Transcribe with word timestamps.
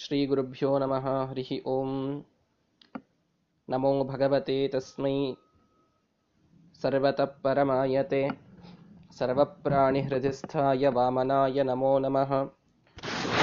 श्रीगुरुभ्यो 0.00 0.78
नमः 0.78 1.30
हरिः 1.30 1.48
ओम्। 1.66 2.22
नमो 3.70 4.04
भगवते 4.04 4.68
तस्मै 4.68 5.34
सर्वतः 6.82 7.24
परमायते 7.24 8.30
सर्वप्राणिहृदिस्थाय 9.18 10.88
वामनाय 10.88 11.62
नमो 11.62 11.98
नमः। 11.98 12.32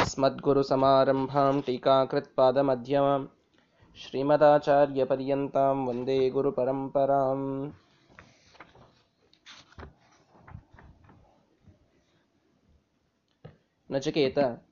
अस्मद्गुरुसमारम्भां 0.01 1.61
टीकाकृत्पादमध्यमां 1.61 3.25
श्रीमदाचार्यपर्यन्तां 3.97 5.87
वन्दे 5.87 6.29
गुरुपरम्पराम्। 6.29 7.71
नचिकेत 13.91 14.66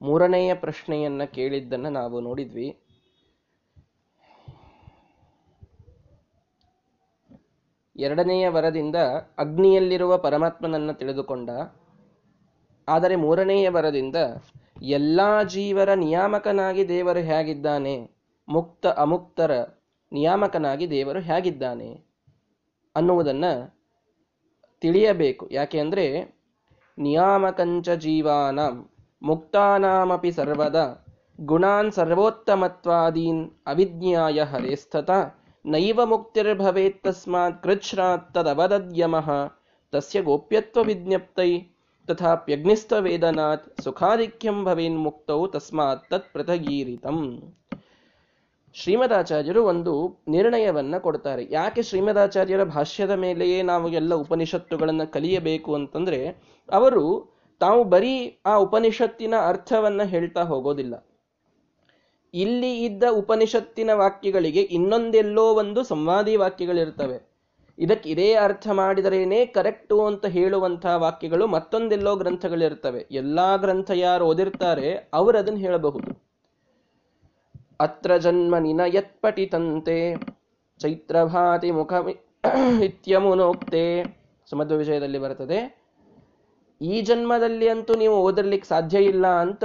ಮೂರನೆಯ 0.00 0.54
ಪ್ರಶ್ನೆಯನ್ನ 0.54 1.24
ಕೇಳಿದ್ದನ್ನ 1.24 1.88
ನಾವು 1.88 2.20
ನೋಡಿದ್ವಿ. 2.20 2.82
ಎರಡನೆಯ 7.96 8.48
ವರದಿಂದ 8.48 8.96
ಅಗ್ನಿಯಲ್ಲಿರುವ 9.38 10.18
ಪರಮಾತ್ಮನನ್ನ 10.18 10.92
ತಿಳಿದುಕೊಂಡ. 10.92 11.50
ಆದರೆ 12.88 13.16
ಮೂರನೆಯ 13.16 13.68
ವರದಿಂದ 13.68 14.16
ಎಲ್ಲಾ 14.82 15.42
ಜೀವರ 15.42 15.94
ನಿಯಾಮಕನಾಗಿ 15.94 16.88
ದೇವರು 16.88 17.18
ಹೇಗಿದ್ದಾನೆ, 17.18 18.10
ಮುಕ್ತ 18.48 18.86
ಅಮುಕ್ತರ 18.86 19.62
ನಿಯಾಮಕನಾಗಿ 20.12 20.90
ದೇವರು 20.90 21.20
ಹೇಗಿದ್ದಾನೆ 21.20 22.04
ಅನ್ನುವುದನ್ನ 22.96 23.44
ತಿಳಿಯಬೇಕು. 24.80 25.48
ಯಾಕೆ 25.50 25.80
ಅಂದ್ರೆ 25.80 26.36
ನಿಯಾಮಕಂಚ 26.98 27.90
ಜೀವಾನಾಂ. 27.90 28.90
ಮುಕ್ತಾನಾಮಪಿ 29.26 30.30
ಸರ್ವದ 30.32 31.04
ಗುಣಾನ್ 31.40 31.92
ಸರ್ವೋತ್ತಮತ್ವಾದೀನ್ 31.92 33.50
ಅವಿಜ್ಞಾಯ 33.66 34.42
ಹರೇಸ್ತತ 34.42 35.10
ನೈವ 35.66 36.00
ಮುಕ್ತಿರ್ಭವೇತ್ 36.04 37.04
ತಸ್ಮಾತ್ 37.04 37.62
ಕೃಚ್ಛ್ರಾತ್ 37.62 38.34
ತದವದದ್ಯಮಃ. 38.34 39.30
ತಸ್ಯ 39.92 40.22
ಗೋಪ್ಯತ್ವ 40.22 40.82
ವಿಜ್ಞಪ್ತೈ. 40.82 41.60
ತಥಾಪ್ಯಗ್ನಿಸ್ತವೇದನಾತ್ 42.06 43.80
ಸುಖಾಧಿಕ್ಯಂ 43.80 44.64
ಭವೇನ್ 44.64 44.98
ಮುಕ್ತೌ 44.98 45.46
ತಸ್ಮಾತ್ 45.46 46.10
ತತ್ 46.10 46.32
ಪೃಥಗೀರಿತಂ. 46.32 47.42
ಶ್ರೀಮದಾಚಾರ್ಯರು 48.74 49.64
ಒಂದು 49.64 50.22
ನಿರ್ಣಯವನ್ನ 50.28 50.98
ಕೊಡ್ತಾರೆ. 50.98 51.46
ಯಾಕೆ 51.50 51.82
ಶ್ರೀಮದಾಚಾರ್ಯರ 51.82 52.64
ಭಾಷ್ಯದ 52.64 53.10
ಮೇಲೆಯೇ 53.10 53.62
ನಾವು 53.62 53.88
ಎಲ್ಲ 53.88 54.14
ಉಪನಿಷತ್ತುಗಳನ್ನು 54.14 55.12
ಕಲಿಯಬೇಕು 55.12 55.74
ಅಂತಂದ್ರೆ, 55.74 56.28
ಅವರು 56.72 57.35
ತಾವು 57.58 57.84
ಬರೀ 57.84 58.40
ಆ 58.46 58.56
ಉಪನಿಷತ್ತಿನ 58.56 59.34
ಅರ್ಥವನ್ನ 59.48 60.02
ಹೇಳ್ತಾ 60.02 60.42
ಹೋಗೋದಿಲ್ಲ. 60.42 61.06
ಇಲ್ಲಿ 62.34 62.84
ಇದ್ದ 62.84 63.02
ಉಪನಿಷತ್ತಿನ 63.10 63.90
ವಾಕ್ಯಗಳಿಗೆ 63.94 64.60
ಇನ್ನೊಂದೆಲ್ಲೋ 64.60 65.54
ಒಂದು 65.54 65.82
ಸಂವಾದಿ 65.82 66.36
ವಾಕ್ಯಗಳಿರ್ತವೆ. 66.36 67.36
ಇದಕ್ಕೆ 67.78 68.10
ಇದೇ 68.10 68.34
ಅರ್ಥ 68.34 68.68
ಮಾಡಿದರೇನೆ 68.68 69.46
ಕರೆಕ್ಟು 69.46 70.06
ಅಂತ 70.06 70.26
ಹೇಳುವಂತಹ 70.26 70.96
ವಾಕ್ಯಗಳು 70.96 71.46
ಮತ್ತೊಂದೆಲ್ಲೋ 71.46 72.16
ಗ್ರಂಥಗಳಿರ್ತವೆ. 72.16 73.06
ಎಲ್ಲಾ 73.10 73.56
ಗ್ರಂಥ 73.56 73.90
ಯಾರು 73.94 74.24
ಓದಿರ್ತಾರೆ 74.24 75.10
ಅವರು 75.12 75.38
ಅದನ್ನು 75.38 75.58
ಹೇಳಬಹುದು. 75.58 76.26
ಅತ್ರ 77.80 78.16
ಜನ್ಮ 78.16 78.58
ನಿನ 78.58 78.80
ಯತ್ಪಟಿತಂತೆ 78.86 80.14
ಚೈತ್ರಭಾತಿ 80.78 81.70
ಮುಖ 81.70 81.92
ಇತ್ಯಮುನೋಕ್ತೆ. 82.82 84.04
ಸಮಧ್ವ 84.50 84.76
ವಿಷಯದಲ್ಲಿ 84.76 85.18
ಬರ್ತದೆ. 85.18 85.85
ಈ 86.80 87.00
ಜನ್ಮದಲ್ಲಿ 87.00 87.68
ಅಂತೂ 87.68 87.94
ನೀವು 87.94 88.16
ಓದಿರ್ಲಿಕ್ಕೆ 88.16 88.68
ಸಾಧ್ಯ 88.68 88.98
ಇಲ್ಲ 88.98 89.26
ಅಂತ 89.26 89.64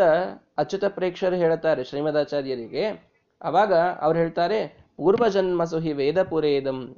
ಅಚ್ಯುತ 0.58 0.86
ಪ್ರೇಕ್ಷರು 0.86 1.36
ಹೇಳ್ತಾರೆ 1.36 1.84
ಶ್ರೀಮದಾಚಾರ್ಯರಿಗೆ. 1.84 3.12
ಅವಾಗ 3.42 3.74
ಅವ್ರು 3.74 4.20
ಹೇಳ್ತಾರೆ, 4.20 4.88
ಪೂರ್ವಜನ್ಮ 4.98 5.64
ಸುಹಿ 5.64 5.94
ವೇದಪುರೇದಂ 5.94 6.96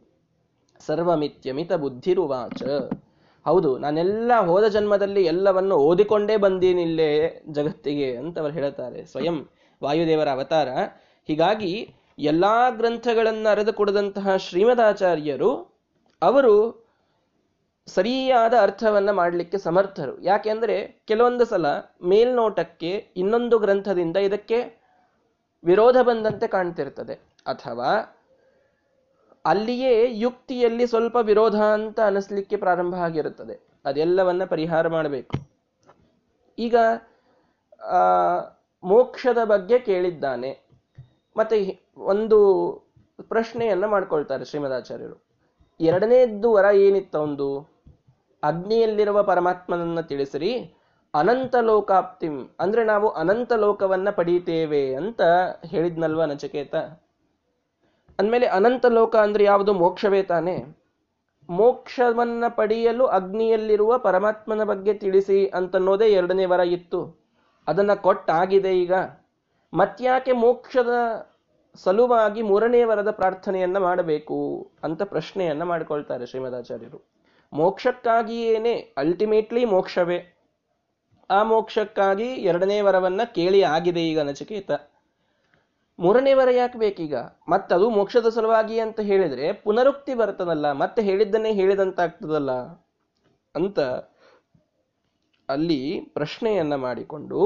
ಸರ್ವಮಿತ್ಯಮಿತ 0.79 1.73
ಬುದ್ಧಿರುವಾಚ. 1.73 2.63
ಹೌದು, 3.45 3.77
ನಾನೆಲ್ಲ 3.77 4.31
ಹೋದ 4.45 4.67
ಜನ್ಮದಲ್ಲಿ 4.67 5.25
ಎಲ್ಲವನ್ನು 5.25 5.75
ಓದಿಕೊಂಡೇ 5.75 6.37
ಬಂದೀನಿಲ್ಲೇ 6.37 7.43
ಜಗತ್ತಿಗೆ 7.51 8.17
ಅಂತ 8.17 8.39
ಅವರು 8.39 8.53
ಹೇಳ್ತಾರೆ 8.53 9.05
ಸ್ವಯಂ 9.05 9.49
ವಾಯುದೇವರ 9.83 10.29
ಅವತಾರ. 10.29 10.67
ಹೀಗಾಗಿ 11.27 11.93
ಎಲ್ಲಾ 12.19 12.69
ಗ್ರಂಥಗಳನ್ನು 12.69 13.49
ಅರೆದು 13.49 13.73
ಕೊಡದಂತಹ 13.73 14.35
ಶ್ರೀಮದಾಚಾರ್ಯರು, 14.35 15.51
ಅವರು 16.21 16.82
ಸರಿಯಾದ 17.87 18.53
ಅರ್ಥವನ್ನ 18.61 19.11
ಮಾಡಲಿಕ್ಕೆ 19.11 19.57
ಸಮರ್ಥರು. 19.57 20.21
ಯಾಕೆಂದ್ರೆ 20.21 21.01
ಕೆಲವೊಂದು 21.05 21.45
ಸಲ 21.45 21.65
ಮೇಲ್ನೋಟಕ್ಕೆ 22.03 23.07
ಇನ್ನೊಂದು 23.15 23.59
ಗ್ರಂಥದಿಂದ 23.59 24.17
ಇದಕ್ಕೆ 24.17 24.81
ವಿರೋಧ 25.63 25.97
ಬಂದಂತೆ 26.01 26.47
ಕಾಣ್ತಿರ್ತದೆ. 26.47 27.13
ಅಥವಾ 27.47 28.19
ಅಲ್ಲಿಯೇ 29.45 30.17
ಯುಕ್ತಿಯಲ್ಲಿ 30.17 30.87
ಸ್ವಲ್ಪ 30.87 31.15
ವಿರೋಧ 31.21 31.55
ಅಂತ 31.55 31.99
ಅನಿಸ್ಲಿಕ್ಕೆ 31.99 32.55
ಪ್ರಾರಂಭ 32.55 32.95
ಆಗಿರುತ್ತದೆ. 32.95 33.59
ಅದೆಲ್ಲವನ್ನ 33.85 34.45
ಪರಿಹಾರ 34.45 34.87
ಮಾಡಬೇಕು. 34.87 35.35
ಈಗ 36.59 36.75
ಮೋಕ್ಷದ 38.83 39.43
ಬಗ್ಗೆ 39.43 39.79
ಕೇಳಿದ್ದಾನೆ. 39.79 40.59
ಮತ್ತೆ 41.37 41.79
ಒಂದು 41.97 42.39
ಪ್ರಶ್ನೆಯನ್ನ 43.21 43.85
ಮಾಡ್ಕೊಳ್ತಾರೆ 43.85 44.45
ಶ್ರೀಮದಾಚಾರ್ಯರು 44.45 45.23
ಎರಡನೇದ್ದು 45.79 46.51
ವರ 46.53 46.65
ಏನಿತ್ತು 46.75 47.19
ಒಂದು? 47.19 47.72
ಅಗ್ನಿಯಲ್ಲಿರುವ 48.43 49.23
ಪರಮಾತ್ಮನನ್ನ 49.23 49.99
ತಿಳಿಸಿರಿ. 49.99 50.73
ಅನಂತ 51.13 51.55
ಲೋಕಾಪ್ತಿಂ, 51.55 52.49
ಅಂದ್ರೆ 52.59 52.83
ನಾವು 52.83 53.09
ಅನಂತ 53.09 53.53
ಲೋಕವನ್ನ 53.53 54.09
ಪಡೀತೇವೆ 54.09 54.95
ಅಂತ 54.95 55.21
ಹೇಳಿದ್ನಲ್ವ 55.65 56.23
ನಚಕೇತ? 56.23 56.75
ಅಂದಮೇಲೆ 58.19 58.45
ಅನಂತ 58.45 58.85
ಲೋಕ 58.85 59.15
ಅಂದ್ರೆ 59.15 59.43
ಯಾವುದು? 59.43 59.73
ಮೋಕ್ಷವೇ 59.73 60.23
ತಾನೆ. 60.23 60.65
ಮೋಕ್ಷವನ್ನ 61.49 62.43
ಪಡೆಯಲು 62.49 63.05
ಅಗ್ನಿಯಲ್ಲಿರುವ 63.05 63.97
ಪರಮಾತ್ಮನ 63.97 64.63
ಬಗ್ಗೆ 64.63 64.93
ತಿಳಿಸಿ 64.93 65.47
ಅಂತನ್ನೋದೇ 65.47 66.05
ಎರಡನೇ 66.05 66.45
ವರ 66.45 66.59
ಇತ್ತು. 66.59 67.19
ಅದನ್ನ 67.67 67.93
ಕೊಟ್ಟಾಗಿದೆ 67.93 68.81
ಈಗ. 68.81 68.93
ಮತ್ಯಾಕೆ 69.73 70.31
ಮೋಕ್ಷದ 70.31 70.89
ಸಲುವಾಗಿ 71.75 72.41
ಮೂರನೇ 72.41 72.83
ವರದ 72.83 73.11
ಪ್ರಾರ್ಥನೆಯನ್ನ 73.11 73.77
ಮಾಡಬೇಕು 73.77 74.71
ಅಂತ 74.83 75.03
ಪ್ರಶ್ನೆಯನ್ನ 75.03 75.63
ಮಾಡಿಕೊಳ್ತಾರೆ 75.63 76.25
ಶ್ರೀಮದಾಚಾರ್ಯರು 76.25 77.12
ಮೋಕ್ಷಕ್ಕಾಗಿಯೇನೆ 77.53 78.73
ಅಲ್ಟಿಮೇಟ್ಲಿ 78.97 79.65
ಮೋಕ್ಷವೇ. 79.65 80.19
ಆ 81.29 81.39
ಮೋಕ್ಷಕ್ಕಾಗಿ 81.43 82.29
ಎರಡನೇ 82.49 82.81
ವರವನ್ನ 82.81 83.21
ಕೇಳಿ 83.35 83.63
ಆಗಿದೆ 83.63 84.01
ಈಗ 84.09 84.19
ನಚಿಕೇತ. 84.19 84.71
ಮೂರನೇ 85.99 86.33
ವರ 86.33 86.49
ಯಾಕೆ 86.51 86.77
ಬೇಕೀಗ? 86.79 87.15
ಮತ್ತದು 87.49 87.89
ಮೋಕ್ಷದ 87.89 88.29
ಸಲುವಾಗಿ 88.29 88.79
ಅಂತ 88.79 88.99
ಹೇಳಿದ್ರೆ 88.99 89.47
ಪುನರುಕ್ತಿ 89.53 90.13
ಬರ್ತದಲ್ಲ, 90.13 90.71
ಮತ್ತೆ 90.71 91.01
ಹೇಳಿದ್ದನ್ನೇ 91.01 91.51
ಹೇಳಿದಂತಾಗ್ತದಲ್ಲ 91.51 92.51
ಅಂತ 93.55 93.79
ಅಲ್ಲಿ 95.49 95.99
ಪ್ರಶ್ನೆಯನ್ನ 96.13 96.75
ಮಾಡಿಕೊಂಡು 96.75 97.39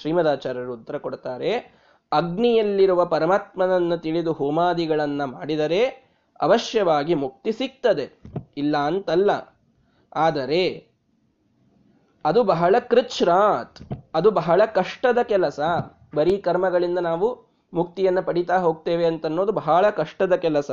ಶ್ರೀಮದಾಚಾರ್ಯರು 0.00 0.72
ಉತ್ತರ 0.72 0.96
ಕೊಡ್ತಾರೆ. 0.98 1.50
ಅಗ್ನಿಯಲ್ಲಿರುವ 2.12 3.00
ಪರಮಾತ್ಮನನ್ನು 3.06 3.96
ತಿಳಿದು 3.98 4.32
ಹೋಮಾದಿಗಳನ್ನ 4.32 5.24
ಮಾಡಿದರೆ 5.24 5.80
ಅವಶ್ಯವಾಗಿ 6.40 7.14
ಮುಕ್ತಿ 7.14 7.52
ಸಿಗ್ತದೆ. 7.52 8.06
ಇಲ್ಲ 8.56 8.76
ಅಂತಲ್ಲ. 8.76 9.30
ಆದರೆ 10.14 10.94
ಅದು 12.24 12.44
ಬಹಳ 12.44 12.78
ಕೃಚ್ರಾತ್ 12.78 13.92
ಅದು 14.14 14.30
ಬಹಳ 14.30 14.62
ಕಷ್ಟದ 14.64 15.18
ಕೆಲಸ. 15.22 15.60
ಬರೀ 16.14 16.36
ಕರ್ಮಗಳಿಂದ 16.36 16.98
ನಾವು 16.98 17.54
ಮುಕ್ತಿಯನ್ನು 17.72 18.22
ಪಡಿತಾ 18.22 18.58
ಹೋಗ್ತೇವೆ 18.58 19.06
ಅಂತನ್ನೋದು 19.06 19.52
ಬಹಳ 19.52 19.90
ಕಷ್ಟದ 19.90 20.36
ಕೆಲಸ. 20.36 20.70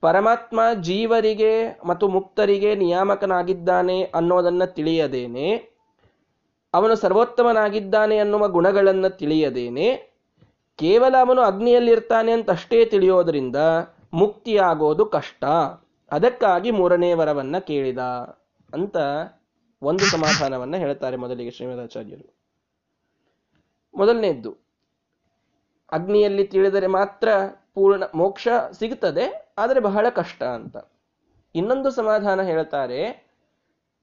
ಪರಮಾತ್ಮ 0.00 0.60
ಜೀವರಿಗೆ 0.80 1.80
ಮತ್ತು 1.84 2.08
ಮುಕ್ತರಿಗೆ 2.08 2.74
ನಿಯಾಮಕನಾಗಿದ್ದಾನೆ 2.74 4.02
ಅನ್ನೋದನ್ನ 4.02 4.64
ತಿಳಿಯದೇನೆ. 4.64 5.56
ಅವನು 6.74 6.94
ಸರ್ವೋತ್ತಮನಾಗಿದ್ದಾನೆ 6.94 8.18
ಅನ್ನುವ 8.18 8.48
ಗುಣಗಳನ್ನು 8.48 9.16
ತಿಳಿಯದೇನೆ. 9.16 10.18
ಕೇವಲ 10.76 11.14
ಅವನು 11.20 11.42
ಅಗ್ನಿಯಲ್ಲಿರ್ತಾನೆ 11.42 12.32
ಅಂತ 12.32 12.50
ಅಷ್ಟೇ 12.50 12.84
ತಿಳಿಯೋದ್ರಿಂದ 12.84 13.56
ಮುಕ್ತಿಯಾಗೋದು 14.12 15.06
ಕಷ್ಟ. 15.06 15.44
ಅದಕ್ಕಾಗಿ 16.10 16.70
ಮೂರನೇ 16.70 17.12
ವರವನ್ನ 17.12 17.58
ಕೇಳಿದ 17.58 17.98
ಅಂತ 18.74 18.96
ಒಂದು 19.82 20.04
ಸಮಾಧಾನವನ್ನ 20.04 20.76
ಹೇಳ್ತಾರೆ 20.76 21.16
ಮೊದಲಿಗೆ 21.16 21.50
ಶ್ರೀಮದಾಚಾರ್ಯರು. 21.50 22.26
ಮೊದಲನೇದ್ದು, 23.94 24.50
ಅಗ್ನಿಯಲ್ಲಿ 25.92 26.44
ತಿಳಿದರೆ 26.44 26.86
ಮಾತ್ರ 26.86 27.28
ಪೂರ್ಣ 27.74 28.04
ಮೋಕ್ಷ 28.14 28.48
ಸಿಗುತ್ತದೆ, 28.78 29.54
ಆದರೆ 29.58 29.80
ಬಹಳ 29.80 30.06
ಕಷ್ಟ 30.08 30.42
ಅಂತ. 30.42 30.76
ಇನ್ನೊಂದು 31.54 31.90
ಸಮಾಧಾನ 31.90 32.42
ಹೇಳ್ತಾರೆ, 32.42 33.00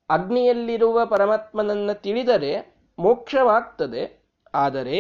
ಅಗ್ನಿಯಲ್ಲಿರುವ 0.10 1.06
ಪರಮಾತ್ಮನನ್ನ 1.06 1.92
ತಿಳಿದರೆ 1.92 2.54
ಮೋಕ್ಷವಾಗ್ತದೆ, 3.00 4.04
ಆದರೆ 4.56 5.00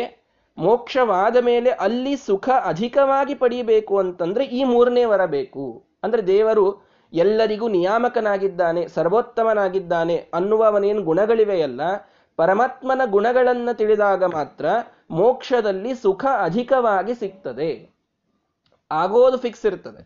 ಮೋಕ್ಷವಾದ 0.57 1.37
ಮೇಲೆ 1.37 1.69
ಅಲ್ಲಿ 1.69 2.15
ಸುಖ 2.17 2.49
ಅಧಿಕವಾಗಿ 2.63 3.35
ಪಡೆಯಬೇಕು 3.35 3.97
ಅಂತಂದ್ರೆ 3.97 4.45
ಈ 4.45 4.63
ಮೂರನೇ 4.63 5.05
ವರ 5.05 5.25
ಬೇಕು. 5.25 5.65
ಅಂದ್ರೆ 6.03 6.27
ದೇವರು 6.27 6.65
ಎಲ್ಲರಿಗೂ 7.23 7.67
ನಿಯಾಮಕನಾಗಿದ್ದಾನೆ, 7.77 8.81
ಸರ್ವೋತ್ತಮನಾಗಿದ್ದಾನೆ 8.95 10.15
ಅನ್ನುವ 10.37 10.61
ಅವನೇನು 10.71 11.01
ಗುಣಗಳಿವೆಯಲ್ಲ, 11.09 11.81
ಪರಮಾತ್ಮನ 12.39 13.01
ಗುಣಗಳನ್ನು 13.15 13.73
ತಿಳಿದಾಗ 13.77 14.23
ಮಾತ್ರ 14.37 14.65
ಮೋಕ್ಷದಲ್ಲಿ 15.19 15.91
ಸುಖ 15.95 16.25
ಅಧಿಕವಾಗಿ 16.47 17.13
ಸಿಗ್ತದೆ. 17.21 17.69
ಆಗೋದು 18.91 19.37
ಫಿಕ್ಸ್ 19.45 19.65
ಇರ್ತದೆ. 19.69 20.01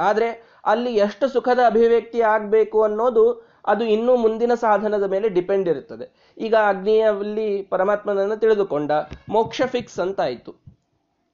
ಆದರೆ 0.00 0.28
ಅಲ್ಲಿ 0.64 0.90
ಎಷ್ಟು 1.06 1.26
ಸುಖದ 1.34 1.60
ಅಭಿವ್ಯಕ್ತಿ 1.66 2.20
ಆಗಬೇಕು 2.34 2.78
ಅನ್ನೋದು 2.82 3.26
ಅದು 3.72 3.84
ಇನ್ನೂ 3.94 4.12
ಮುಂದಿನ 4.16 4.52
ಸಾಧನದ 4.64 5.06
ಮೇಲೆ 5.14 5.28
ಡಿಪೆಂಡ್ 5.36 5.68
ಇರುತ್ತದೆ 5.68 6.06
ಈಗ 6.36 6.54
ಅಗ್ನಿಯಲ್ಲಿ 6.72 7.48
ಪರಮಾತ್ಮನನ್ನು 7.72 8.36
ತಿಳಿದುಕೊಂಡ, 8.42 8.90
ಮೋಕ್ಷ 9.28 9.60
ಫಿಕ್ಸ್ 9.74 9.98
ಅಂತ 10.04 10.20
ಆಯ್ತು 10.28 10.52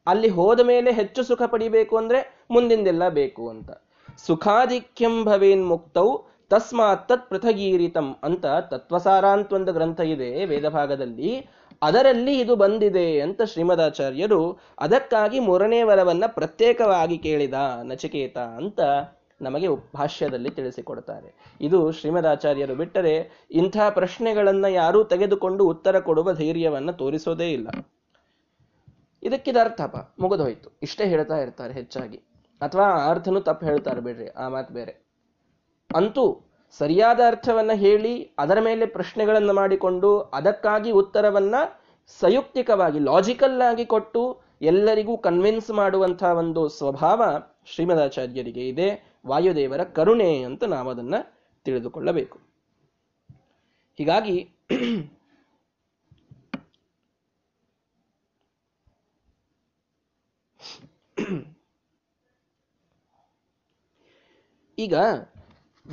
ಅಲ್ಲಿ 0.07 0.29
ಹೋದ 0.39 0.61
ಮೇಲೆ 0.73 0.91
ಹೆಚ್ಚು 0.93 1.21
ಸುಖ 1.23 1.43
ಪಡಿಬೇಕು 1.53 1.95
ಅಂದರೆ 1.97 2.21
ಮುಂದಿಂದೆಲ್ಲ 2.55 3.05
ಬೇಕು 3.21 3.45
ಅಂತ. 3.55 3.71
ಸುಖಾಧಿಕ್ಯಂ 4.19 5.25
ಭವೇನ್ 5.25 5.69
ಮುಕ್ತೌ 5.69 6.19
ತಸ್ಮಾತ್ 6.51 7.09
ತತ್ 7.09 7.31
ಪೃಥಗೀರಿತಂ 7.31 8.17
ಅಂತ 8.23 8.47
ತತ್ವಸಾರ 8.47 9.27
ಅಂತ 9.27 9.53
ಒಂದು 9.53 9.73
ಗ್ರಂಥ 9.73 10.01
ಇದೆ 10.01 10.45
ವೇದಭಾಗದಲ್ಲಿ. 10.45 11.47
ಅದರಲ್ಲಿ 11.83 12.41
ಇದು 12.41 12.57
ಬಂದಿದೆ 12.57 13.21
ಅಂತ 13.21 13.43
ಶ್ರೀಮದಾಚಾರ್ಯರು 13.43 14.59
ಅದಕ್ಕಾಗಿ 14.79 15.41
ಮೂರನೇ 15.41 15.83
ವರವನ್ನ 15.83 16.25
ಪ್ರತ್ಯೇಕವಾಗಿ 16.27 17.19
ಕೇಳಿದ 17.19 17.55
ನಚಿಕೇತ 17.83 18.39
ಅಂತ 18.39 18.81
ನಮಗೆ 19.43 19.69
ಭಾಷ್ಯದಲ್ಲಿ 19.95 20.51
ತಿಳಿಸಿಕೊಡ್ತಾರೆ. 20.51 21.57
ಇದು 21.61 21.93
ಶ್ರೀಮದಾಚಾರ್ಯರು 21.93 22.75
ಬಿಟ್ಟರೆ 22.75 23.47
ಇಂಥ 23.51 23.77
ಪ್ರಶ್ನೆಗಳನ್ನ 23.91 24.65
ಯಾರೂ 24.65 25.05
ತೆಗೆದುಕೊಂಡು 25.05 25.65
ಉತ್ತರ 25.65 26.01
ಕೊಡುವ 26.01 26.33
ಧೈರ್ಯವನ್ನ 26.33 26.91
ತೋರಿಸೋದೇ 26.91 27.53
ಇಲ್ಲ. 27.53 27.69
ಇದಕ್ಕಿದ 29.23 29.57
ಅರ್ಥಪ 29.61 30.15
ಮುಗಿದೋಯ್ತು. 30.21 30.79
ಇಷ್ಟೇ 30.83 31.07
ಹೇಳ್ತಾ 31.07 31.37
ಇರ್ತಾರೆ 31.37 31.75
ಹೆಚ್ಚಾಗಿ. 31.75 32.34
ಅಥವಾ 32.65 32.89
ಅರ್ಥನು 33.11 33.41
ತಪ್ಪು 33.41 33.67
ಹೇಳ್ತಾರೆ 33.67 34.01
ಬಿಡ್ರಿ, 34.01 34.29
ಆ 34.29 34.49
ಮಾತು 34.49 34.75
ಬೇರೆ. 34.75 34.93
ಅಂತೂ 35.91 36.25
ಸರಿಯಾದ 36.79 37.21
ಅರ್ಥವನ್ನ 37.27 37.73
ಹೇಳಿ, 37.75 38.13
ಅದರ 38.39 38.59
ಮೇಲೆ 38.61 38.87
ಪ್ರಶ್ನೆಗಳನ್ನು 38.87 39.53
ಮಾಡಿಕೊಂಡು, 39.53 40.11
ಅದಕ್ಕಾಗಿ 40.39 40.91
ಉತ್ತರವನ್ನ 40.91 41.55
ಸಯುಕ್ತಿಕವಾಗಿ 42.21 42.99
ಲಾಜಿಕಲ್ 42.99 43.61
ಆಗಿ 43.63 43.87
ಕೊಟ್ಟು 43.87 44.23
ಎಲ್ಲರಿಗೂ 44.63 45.15
ಕನ್ವಿನ್ಸ್ 45.19 45.71
ಮಾಡುವಂತಹ 45.71 46.31
ಒಂದು 46.33 46.63
ಸ್ವಭಾವ 46.69 47.23
ಶ್ರೀಮದಾಚಾರ್ಯರಿಗೆ 47.67 48.65
ಇದೆ. 48.69 48.89
ವಾಯುದೇವರ 49.27 49.83
ಕರುಣೆ 49.97 50.31
ಅಂತ 50.43 50.65
ನಾವು 50.65 50.89
ಅದನ್ನ 50.91 51.15
ತಿಳಿದುಕೊಳ್ಳಬೇಕು. 51.67 52.39
ಹೀಗಾಗಿ 53.99 54.37
ಈಗ 64.79 64.95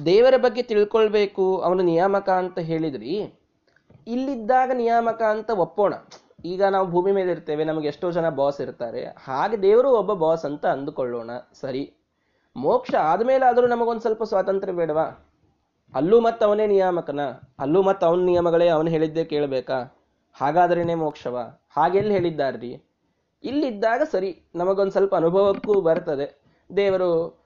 ದೇವರ 0.06 0.33
ಬಗ್ಗೆ 0.38 0.62
ತಿಳ್ಕೊಳ್ಬೇಕು, 0.62 1.57
ಅವನು 1.57 1.83
ನಿಯಾಮಕ 1.83 2.30
ಅಂತ 2.30 2.60
ಹೇಳಿದ್ರಿ. 2.60 3.33
ಇಲ್ಲಿದ್ದಾಗ 4.07 4.72
ನಿಯಾಮಕ 4.74 5.22
ಅಂತ 5.22 5.50
ಒಪ್ಪೋಣ. 5.50 5.94
ಈಗ 6.45 6.63
ನಾವು 6.63 6.88
ಭೂಮಿ 6.88 7.12
ಮೇಲೆ 7.12 7.31
ಇರ್ತೇವೆ, 7.31 7.63
ನಮಗೆ 7.63 7.88
ಎಷ್ಟೋ 7.88 8.12
ಜನ 8.12 8.30
ಬಾಸ್ 8.30 8.62
ಇರ್ತಾರೆ. 8.62 9.06
ಹಾಗೆ 9.06 9.62
ದೇವರು 9.62 9.92
ಒಬ್ಬ 9.92 10.13
ಬಾಸ್ 10.13 10.45
ಅಂತ 10.45 10.66
ಅಂದುಕೊಳ್ಳೋಣ. 10.66 11.30
ಸರಿ. 11.54 11.94
ಮೋಕ್ಷ 12.56 12.95
ಆದ್ಮೇಲೆ 12.95 13.45
ಆದರೂ 13.45 13.68
ನಮಗೊಂದು 13.68 14.01
ಸ್ವಲ್ಪ 14.01 14.24
ಸ್ವಾತಂತ್ರ್ಯ 14.24 14.74
ಬೇಡವಾ? 14.74 15.27
ಅಲ್ಲೂ 15.95 16.22
ಮತ್ತೆ 16.22 16.45
ಅವನೇ 16.45 16.68
ನಿಯಾಮಕನ? 16.68 17.19
ಅಲ್ಲೂ 17.60 17.84
ಮತ್ತೆ 17.84 18.06
ಅವನ 18.06 18.25
ನಿಯಮಗಳೇ 18.25 18.68
ಅವನು 18.68 18.89
ಹೇಳಿದ್ದೇ 18.89 19.24
ಕೇಳಬೇಕಾ? 19.24 19.98
ಹಾಗಾದ್ರೇನೆ 20.34 20.95
ಮೋಕ್ಷವ? 20.95 21.60
ಹಾಗೆಲ್ಲಿ 21.72 22.13
ಹೇಳಿದ್ದಾರ್ರಿ? 22.13 22.84
ಇಲ್ಲಿದ್ದಾಗ 23.44 24.01
ಸರಿ, 24.12 24.44
ನಮಗೊಂದು 24.56 24.92
ಸ್ವಲ್ಪ 24.92 25.16
ಅನುಭವಕ್ಕೂ 25.16 25.81
ಬರ್ತದೆ. 25.81 26.42
ದೇವರು 26.75 27.41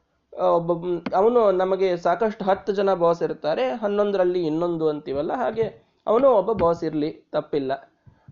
ಅವನು 1.14 1.52
ನಮಗೆ 1.52 1.98
ಸಾಕಷ್ಟು 1.98 2.46
ಹತ್ತು 2.46 2.74
ಜನ 2.74 2.94
ಬಾಸ್ 2.94 3.24
ಇರ್ತಾರೆ, 3.24 3.72
ಹನ್ನೊಂದರಲ್ಲಿ 3.72 4.46
ಇನ್ನೊಂದು 4.46 4.90
ಅಂತೀವಲ್ಲ, 4.90 5.34
ಹಾಗೆ 5.34 5.86
ಅವನು 6.08 6.30
ಒಬ್ಬ 6.30 6.52
ಬಾಸ್ 6.52 6.84
ಇರಲಿ, 6.84 7.12
ತಪ್ಪಿಲ್ಲ. 7.12 7.74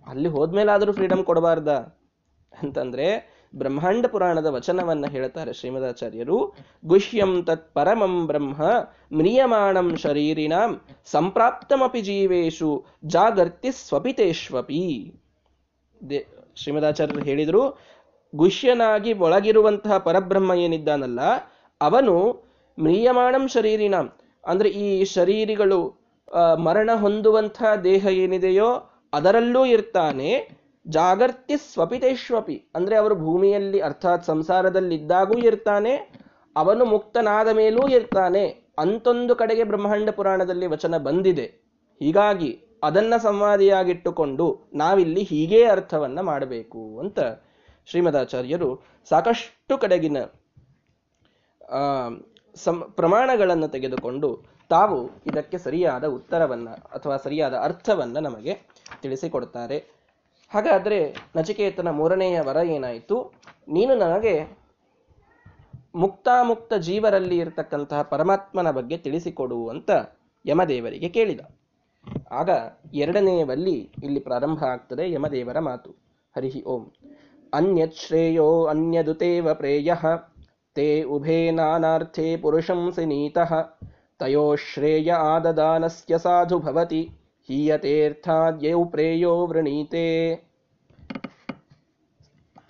ಅಲ್ಲಿ 0.08 0.30
ಹೋದ್ಮೇಲಾದರೂ 0.30 0.92
ಫ್ರೀಡಮ್ 0.92 1.26
ಕೊಡಬಾರ್ದ? 1.26 1.68
ಅಂತಂದ್ರೆ, 2.62 3.34
ಬ್ರಹ್ಮಾಂಡ 3.56 4.06
ಪುರಾಣದ 4.06 4.46
ವಚನವನ್ನ 4.46 5.06
ಹೇಳ್ತಾರೆ 5.06 5.54
ಶ್ರೀಮದಾಚಾರ್ಯರು, 5.54 6.56
ಗುಹ್ಯಂ 6.86 7.44
ತತ್ 7.44 7.74
ಪರಮಂ 7.74 8.28
ಬ್ರಹ್ಮ, 8.28 8.62
ಮ್ರಿಯಮಾಣಂ 9.14 9.96
ಶರೀರಿನಾಂ 9.96 10.82
ಸಂಪ್ರಾಪ್ತಮಪಿ 11.06 12.02
ಜೀವೇಶು 12.02 12.86
ಜಾಗರ್ತಿ 13.06 13.72
ಸ್ವಪಿತೇಶ್ವಪಿ. 13.72 15.16
ದೇ, 16.10 16.28
ಶ್ರೀಮದಾಚಾರ್ಯರು 16.56 17.24
ಹೇಳಿದರು, 17.24 17.80
ಗುಹ್ಯನಾಗಿ 18.36 19.14
ಒಳಗಿರುವಂತಹ 19.14 19.98
ಪರಬ್ರಹ್ಮ 19.98 20.54
ಏನಿದ್ದಾನಲ್ಲ 20.54 21.20
ಅವನು 21.88 22.16
ಮ್ರಿಯಮಾಣಂ 22.78 23.44
ಶರೀರಿನ 23.48 23.96
ಅಂದ್ರೆ 24.44 24.70
ಈ 24.86 24.88
ಶರೀರಿಗಳು 25.16 25.80
ಮರಣ 26.66 26.90
ಹೊಂದುವಂಥ 26.96 27.64
ದೇಹ 27.84 28.06
ಏನಿದೆಯೋ 28.24 28.70
ಅದರಲ್ಲೂ 29.14 29.62
ಇರ್ತಾನೆ. 29.66 30.30
ಜಾಗರ್ತಿ 30.86 31.56
ಸ್ವಪಿತೇಶ್ವಪಿ. 31.74 32.56
ಅಂದ್ರೆ 32.76 32.96
ಅವರು 32.96 33.16
ಭೂಮಿಯಲ್ಲಿ 33.16 33.80
ಅರ್ಥಾತ್ 33.80 34.26
ಸಂಸಾರದಲ್ಲಿದ್ದಾಗೂ 34.26 35.36
ಇರ್ತಾನೆ, 35.50 35.94
ಅವನು 36.56 36.86
ಮುಕ್ತನಾದ 36.86 37.50
ಮೇಲೂ 37.56 37.84
ಇರ್ತಾನೆ. 37.88 38.44
ಅಂತೊಂದು 38.80 39.34
ಕಡೆಗೆ 39.36 39.64
ಬ್ರಹ್ಮಾಂಡ 39.64 40.10
ಪುರಾಣದಲ್ಲಿ 40.10 40.68
ವಚನ 40.68 40.98
ಬಂದಿದೆ. 40.98 41.48
ಹೀಗಾಗಿ 42.02 42.52
ಅದನ್ನ 42.84 43.14
ಸಂವಾದಿಯಾಗಿಟ್ಟುಕೊಂಡು 43.18 44.46
ನಾವಿಲ್ಲಿ 44.74 45.22
ಹೀಗೇ 45.24 45.62
ಅರ್ಥವನ್ನ 45.66 46.20
ಮಾಡಬೇಕು 46.22 46.82
ಅಂತ 47.00 47.20
ಶ್ರೀಮದಾಚಾರ್ಯರು 47.88 48.70
ಸಾಕಷ್ಟು 49.10 49.78
ಕಡೆಗಿನ 49.78 50.18
ಸಂ, 52.56 52.82
ಪ್ರಮಾಣಗಳನ್ನು 52.96 53.68
ತೆಗೆದುಕೊಂಡು 53.68 54.40
ತಾವು 54.70 55.10
ಇದಕ್ಕೆ 55.26 55.58
ಸರಿಯಾದ 55.58 56.04
ಉತ್ತರವನ್ನ 56.08 56.70
ಅಥವಾ 56.70 57.18
ಸರಿಯಾದ 57.18 57.54
ಅರ್ಥವನ್ನ 57.54 58.18
ನಮಗೆ 58.18 58.58
ತಿಳಿಸಿಕೊಡ್ತಾರೆ. 59.02 59.86
ಹಾಗಾದ್ರೆ 60.54 61.16
ನಚಿಕೇತನ 61.36 61.90
ಮೂರನೆಯ 61.90 62.42
ವರ 62.42 62.58
ಏನಾಯಿತು? 62.66 63.34
ನೀನು 63.68 63.96
ನನಗೆ 63.96 64.58
ಮುಕ್ತಾಮುಕ್ತ 65.96 66.74
ಜೀವರಲ್ಲಿ 66.74 67.38
ಇರತಕ್ಕಂತಹ 67.38 68.02
ಪರಮಾತ್ಮನ 68.02 68.72
ಬಗ್ಗೆ 68.72 68.98
ತಿಳಿಸಿಕೊಡು 68.98 69.68
ಅಂತ 69.68 69.92
ಯಮದೇವರಿಗೆ 70.46 71.10
ಕೇಳಿದ. 71.10 71.40
ಆಗ 72.32 72.50
ಎರಡನೆಯವಲ್ಲಿ 72.94 73.92
ಇಲ್ಲಿ 74.04 74.20
ಪ್ರಾರಂಭ 74.20 74.64
ಆಗ್ತದೆ 74.64 75.12
ಯಮದೇವರ 75.12 75.60
ಮಾತು. 75.60 75.90
ಹರಿಹಿ 76.36 76.64
ಓಂ. 76.64 76.92
ಅನ್ಯತ್ 77.54 77.96
ಶ್ರೇಯೋ 77.96 78.66
ಅನ್ಯದುತೇವ 78.66 79.54
ಪ್ರೇಯ. 79.54 79.94
ತೇ 80.76 81.04
ಉಭೇ 81.04 81.52
ನಾನಾರ್ಥೇ 81.52 82.38
ಪುರುಷಂಸಿ 82.38 83.06
ನೀತಃ 83.06 83.54
ತಯೋ 84.20 84.56
ಶ್ರೇಯ 84.56 85.12
ಆದದಾನಸ್ಯ 85.12 86.18
ಸಾಧು 86.18 86.60
ಭವತಿ 86.60 87.12
ಹೀಯತೇರ್ಥಾದ್ಯೌ 87.48 88.84
ಪ್ರೇಯೋ 88.84 89.48
ವೃಣೀತೆ 89.48 90.34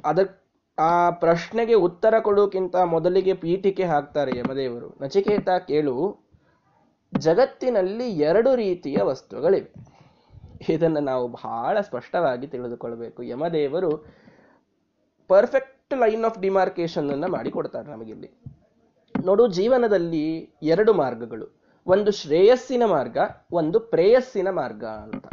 ಅದ 0.05 0.43
ಆ 0.79 1.09
ಪ್ರಶ್ನೆಗೆ 1.09 1.73
ಉತ್ತರ 1.73 2.19
ಕೊಡೋಕ್ಕಿಂತ 2.19 2.75
ಮೊದಲಿಗೆ 2.75 3.33
ಪೀಠಿಕೆ 3.33 3.83
ಹಾಕ್ತಾರೆ 3.83 4.37
ಯಮದೇವರು. 4.37 4.97
ನಚಿಕೇತ 5.01 5.49
ಕೇಳು, 5.49 6.17
ಜಗತ್ತಿನಲ್ಲಿ 7.17 8.09
ಎರಡು 8.09 8.55
ರೀತಿಯ 8.55 8.97
ವಸ್ತುಗಳಿವೆ. 9.01 9.71
ಇದನ್ನು 10.69 10.99
ನಾವು 10.99 11.27
ಬಹಳ 11.27 11.81
ಸ್ಪಷ್ಟವಾಗಿ 11.81 12.47
ತಿಳಿದುಕೊಳ್ಬೇಕು. 12.47 13.23
ಯಮದೇವರು 13.23 14.05
ಪರ್ಫೆಕ್ಟ್ 15.27 15.72
ಲೈನ್ 15.95 16.25
ಆಫ್ 16.25 16.39
ಡಿಮಾರ್ಕೇಶನ್ 16.39 17.11
ಅನ್ನ 17.11 17.25
ಮಾಡಿಕೊಡ್ತಾರೆ 17.25 17.91
ನಮಗಿಲ್ಲಿ. 17.91 18.31
ನೋಡು, 19.25 19.47
ಜೀವನದಲ್ಲಿ 19.47 20.49
ಎರಡು 20.63 20.93
ಮಾರ್ಗಗಳು. 20.93 21.63
ಒಂದು 21.87 22.11
ಶ್ರೇಯಸ್ಸಿನ 22.11 22.85
ಮಾರ್ಗ, 22.85 23.17
ಒಂದು 23.51 23.79
ಪ್ರೇಯಸ್ಸಿನ 23.79 24.49
ಮಾರ್ಗ 24.49 24.83
ಅಂತ. 24.83 25.25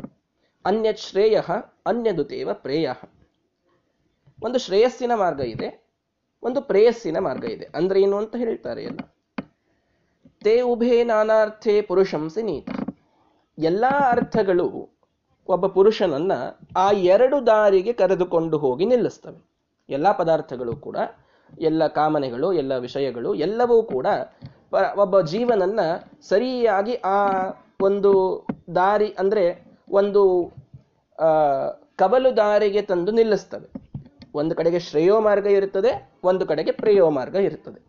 ಅನ್ಯ 0.64 0.92
ಶ್ರೇಯ 0.92 1.40
ಅನ್ಯದುತೇವ 1.86 2.52
ಪ್ರೇಯ. 2.52 2.90
ಒಂದು 4.42 4.58
ಶ್ರೇಯಸ್ಸಿನ 4.58 5.12
ಮಾರ್ಗ 5.14 5.40
ಇದೆ, 5.40 5.86
ಒಂದು 6.42 6.62
ಪ್ರೇಯಸ್ಸಿನ 6.62 7.18
ಮಾರ್ಗ 7.18 7.44
ಇದೆ. 7.44 7.68
ಅಂದ್ರೆ 7.74 8.02
ಏನು 8.02 8.16
ಅಂತ 8.16 8.36
ಹೇಳ್ತಾರೆ 8.36 8.84
ಎಲ್ಲ. 8.84 8.98
ತೇ 10.42 10.60
ಉಭೇ 10.60 11.04
ನಾನಾರ್ಥೇ 11.04 11.82
ಪುರುಷಂಸಿ 11.82 12.42
ನೀತ. 12.42 12.68
ಎಲ್ಲಾ 13.58 14.10
ಅರ್ಥಗಳು 14.10 14.98
ಒಬ್ಬ 15.48 15.66
ಪುರುಷನನ್ನ 15.66 16.32
ಆ 16.76 16.90
ಎರಡು 16.90 17.46
ದಾರಿಗೆ 17.46 17.92
ಕರೆದುಕೊಂಡು 17.92 18.58
ಹೋಗಿ 18.58 18.84
ನಿಲ್ಲಿಸ್ತವೆ. 18.84 19.59
ಎಲ್ಲಾ 19.90 20.12
ಪದಾರ್ಥಗಳು 20.12 20.76
ಕೂಡ, 20.76 20.96
ಎಲ್ಲ 21.58 21.86
ಕಾಮನೆಗಳು, 21.86 22.52
ಎಲ್ಲ 22.52 22.76
ವಿಷಯಗಳು 22.76 23.34
ಎಲ್ಲವೂ 23.34 23.82
ಕೂಡ 23.82 24.06
ಒಬ್ಬ 24.96 25.20
ಜೀವನನ್ನ 25.20 25.80
ಸರಿಯಾಗಿ 26.28 26.94
ಆ 26.94 27.18
ಒಂದು 27.80 28.12
ದಾರಿ 28.74 29.16
ಅಂದ್ರೆ 29.18 29.44
ಒಂದು 29.90 30.52
ಕಬಲು 31.96 32.36
ದಾರಿಗೆ 32.36 32.82
ತಂದು 32.82 33.12
ನಿಲ್ಲಿಸ್ತವೆ 33.12 33.68
ಒಂದು 34.34 34.54
ಕಡೆಗೆ 34.54 34.80
ಶ್ರೇಯೋ 34.80 35.20
ಮಾರ್ಗ 35.20 35.46
ಇರುತ್ತದೆ, 35.46 36.12
ಒಂದು 36.24 36.46
ಕಡೆಗೆ 36.46 36.72
ಪ್ರೇಯೋ 36.72 37.10
ಮಾರ್ಗ 37.10 37.36
ಇರುತ್ತದೆ. 37.36 37.80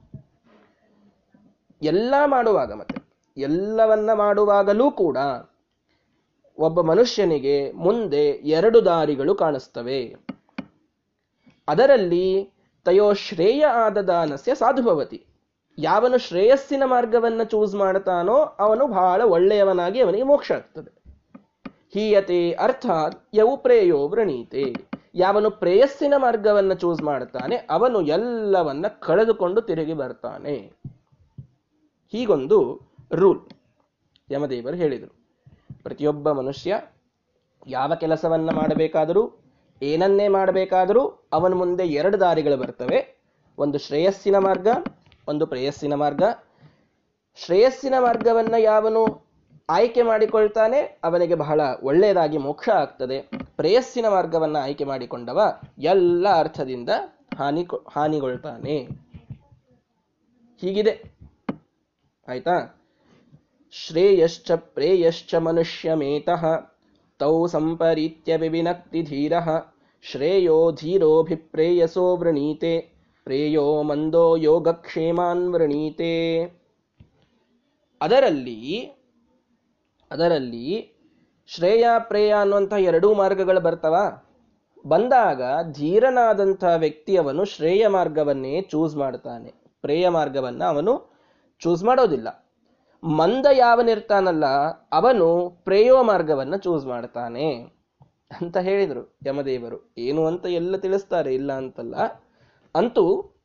ಎಲ್ಲ 1.81 2.13
ಮಾಡುವಾಗ 2.25 2.73
ಮತ್ತೆ, 2.73 2.97
ಎಲ್ಲವನ್ನ 3.37 4.09
ಮಾಡುವಾಗಲೂ 4.13 4.91
ಕೂಡ 4.91 5.17
ಒಬ್ಬ 6.57 6.81
ಮನುಷ್ಯನಿಗೆ 6.81 7.71
ಮುಂದೆ 7.71 8.25
ಎರಡು 8.57 8.85
ದಾರಿಗಳು 8.85 9.35
ಕಾಣಿಸ್ತವೆ. 9.35 10.30
ಅದರಲ್ಲಿ 11.67 12.53
ತಯೋ 12.85 13.13
ಶ್ರೇಯ 13.13 13.65
ಆದ 13.65 13.97
ದಾನಸ್ಯ 13.97 14.55
ಸಾಧುಭವತಿ 14.55 15.25
ಯಾವನು 15.77 16.17
ಶ್ರೇಯಸ್ಸಿನ 16.17 16.83
ಮಾರ್ಗವನ್ನು 16.85 17.43
ಚೂಸ್ 17.43 17.75
ಮಾಡ್ತಾನೋ 17.75 18.35
ಅವನು 18.35 18.87
ಬಹಳ 18.87 19.21
ಒಳ್ಳೆಯವನಾಗಿ 19.21 20.01
ಅವನಿಗೆ 20.01 20.23
ಮೋಕ್ಷ 20.23 20.51
ಆಗ್ತದೆ. 20.51 21.01
ಹೀಯತೆ 21.93 22.51
ಅರ್ಥಾತ್ 22.51 23.29
ಯವು 23.33 23.57
ಪ್ರೇಯೋ 23.57 24.07
ವ್ರಣೀತೆ 24.07 24.75
ಯಾವನು 25.15 25.51
ಪ್ರೇಯಸ್ಸಿನ 25.51 26.13
ಮಾರ್ಗವನ್ನ 26.17 26.73
ಚೂಸ್ 26.73 27.01
ಮಾಡ್ತಾನೆ 27.01 27.55
ಅವನು 27.55 28.01
ಎಲ್ಲವನ್ನ 28.01 28.85
ಕಳೆದುಕೊಂಡು 28.87 29.61
ತಿರುಗಿ 29.61 29.93
ಬರ್ತಾನೆ. 29.93 30.71
ಹೀಗೊಂದು 32.11 32.81
ರೂಲ್ 33.13 33.39
ಯಮದೇವರು 34.31 34.75
ಹೇಳಿದರು. 34.75 35.21
ಪ್ರತಿಯೊಬ್ಬ 35.83 36.31
ಮನುಷ್ಯ 36.31 36.81
ಯಾವ 37.67 37.95
ಕೆಲಸವನ್ನ 37.95 38.49
ಮಾಡಬೇಕಾದರೂ 38.49 39.40
ಏನನ್ನೇ 39.81 40.27
ಮಾಡಬೇಕಾದರೂ 40.27 41.27
ಅವನ 41.31 41.53
ಮುಂದೆ 41.53 41.83
ಎರಡು 41.83 42.19
ದಾರಿಗಳು 42.19 42.57
ಬರ್ತವೆ. 42.57 43.21
ಒಂದು 43.57 43.77
ಶ್ರೇಯಸ್ಸಿನ 43.77 44.37
ಮಾರ್ಗ, 44.37 44.67
ಒಂದು 45.27 45.47
ಪ್ರೇಯಸ್ಸಿನ 45.47 45.93
ಮಾರ್ಗ. 45.93 46.23
ಶ್ರೇಯಸ್ಸಿನ 47.35 47.93
ಮಾರ್ಗವನ್ನು 47.99 48.61
ಯಾವನು 48.61 49.31
ಆಯ್ಕೆ 49.69 50.01
ಮಾಡಿಕೊಳ್ತಾನೆ, 50.01 50.99
ಅವನಿಗೆ 51.03 51.35
ಬಹಳ 51.35 51.61
ಒಳ್ಳೆಯದಾಗಿ 51.83 52.37
ಮೋಕ್ಷ 52.37 52.69
ಆಗ್ತದೆ. 52.69 53.29
ಪ್ರೇಯಸ್ಸಿನ 53.55 54.05
ಮಾರ್ಗವನ್ನು 54.09 54.59
ಆಯ್ಕೆ 54.59 54.83
ಮಾಡಿಕೊಂಡವ 54.83 55.59
ಎಲ್ಲ 55.77 56.37
ಅರ್ಥದಿಂದ 56.39 56.89
ಹಾನಿ 57.37 57.67
ಹಾನಿಗೊಳ್ತಾನೆ. 57.91 58.77
ಹೀಗಿದೆ. 60.59 61.11
ಆಯ್ತಾ? 62.27 62.81
ಶ್ರೇಯಶ್ಚ 63.71 64.51
ಪ್ರೇಯಶ್ಚ 64.51 65.35
ಮನುಷ್ಯ 65.35 65.93
ಮೇತಃ 65.93 66.45
ತೌ 67.19 67.47
ಸಂಪರೀತ್ಯ 67.47 68.37
ವಿವಿನಕ್ತಿ 68.37 69.01
ಧೀರ. 69.01 69.33
ಶ್ರೇಯೋ 70.01 70.71
ಧೀರೋಭಿಪ್ರೇಯಸೋ 70.71 72.17
ವೃಣೀತೆ 72.17 72.79
ಪ್ರೇಯೋ 73.23 73.83
ಮಂದೋ 73.83 74.35
ಯೋಗಕ್ಷೇಮಾನ್ 74.35 75.53
ವೃಣೀತೆ 75.53 76.41
ಅದರಲ್ಲಿ 78.01 78.83
ಅದರಲ್ಲಿ 80.11 80.97
ಶ್ರೇಯ, 81.47 81.85
ಪ್ರೇಯ 81.99 82.33
ಅನ್ನುವಂಥ 82.33 82.73
ಎರಡೂ 82.73 83.13
ಮಾರ್ಗಗಳು 83.13 83.59
ಬರ್ತವ. 83.59 83.95
ಬಂದಾಗ 84.87 85.41
ಧೀರನಾದಂಥ 85.71 86.63
ವ್ಯಕ್ತಿಯವನು 86.77 87.45
ಶ್ರೇಯ 87.45 87.87
ಮಾರ್ಗವನ್ನೇ 87.87 88.61
ಚೂಸ್ 88.61 88.95
ಮಾಡ್ತಾನೆ. 88.95 89.53
ಪ್ರೇಯ 89.81 90.09
ಮಾರ್ಗವನ್ನು 90.09 90.65
ಅವನು 90.65 91.11
ಚೂಸ್ 91.59 91.83
ಮಾಡೋದಿಲ್ಲ. 91.83 92.51
ಮಂದ 93.03 93.45
ಯಾವನಿರ್ತಾನಲ್ಲ, 93.51 94.45
ಅವನು 94.91 95.49
ಪ್ರೇಯೋ 95.49 96.03
ಮಾರ್ಗವನ್ನು 96.03 96.57
ಚೂಸ್ 96.57 96.85
ಮಾಡ್ತಾನೆ. 96.85 97.80
ಅಂತ 98.41 98.57
ಹೇಳಿದರು 98.57 99.17
ಯಮದೇವರು. 99.27 99.93
ಏನು 99.97 100.25
ಅಂತ 100.25 100.45
ಎಲ್ಲ 100.45 100.77
ತಿಳಿಸ್ತಾರೆ, 100.77 101.33
ಇಲ್ಲ 101.33 101.53
ಅಂತಲ್ಲ. 101.53 101.95
ಅಂತೂ 102.75 103.35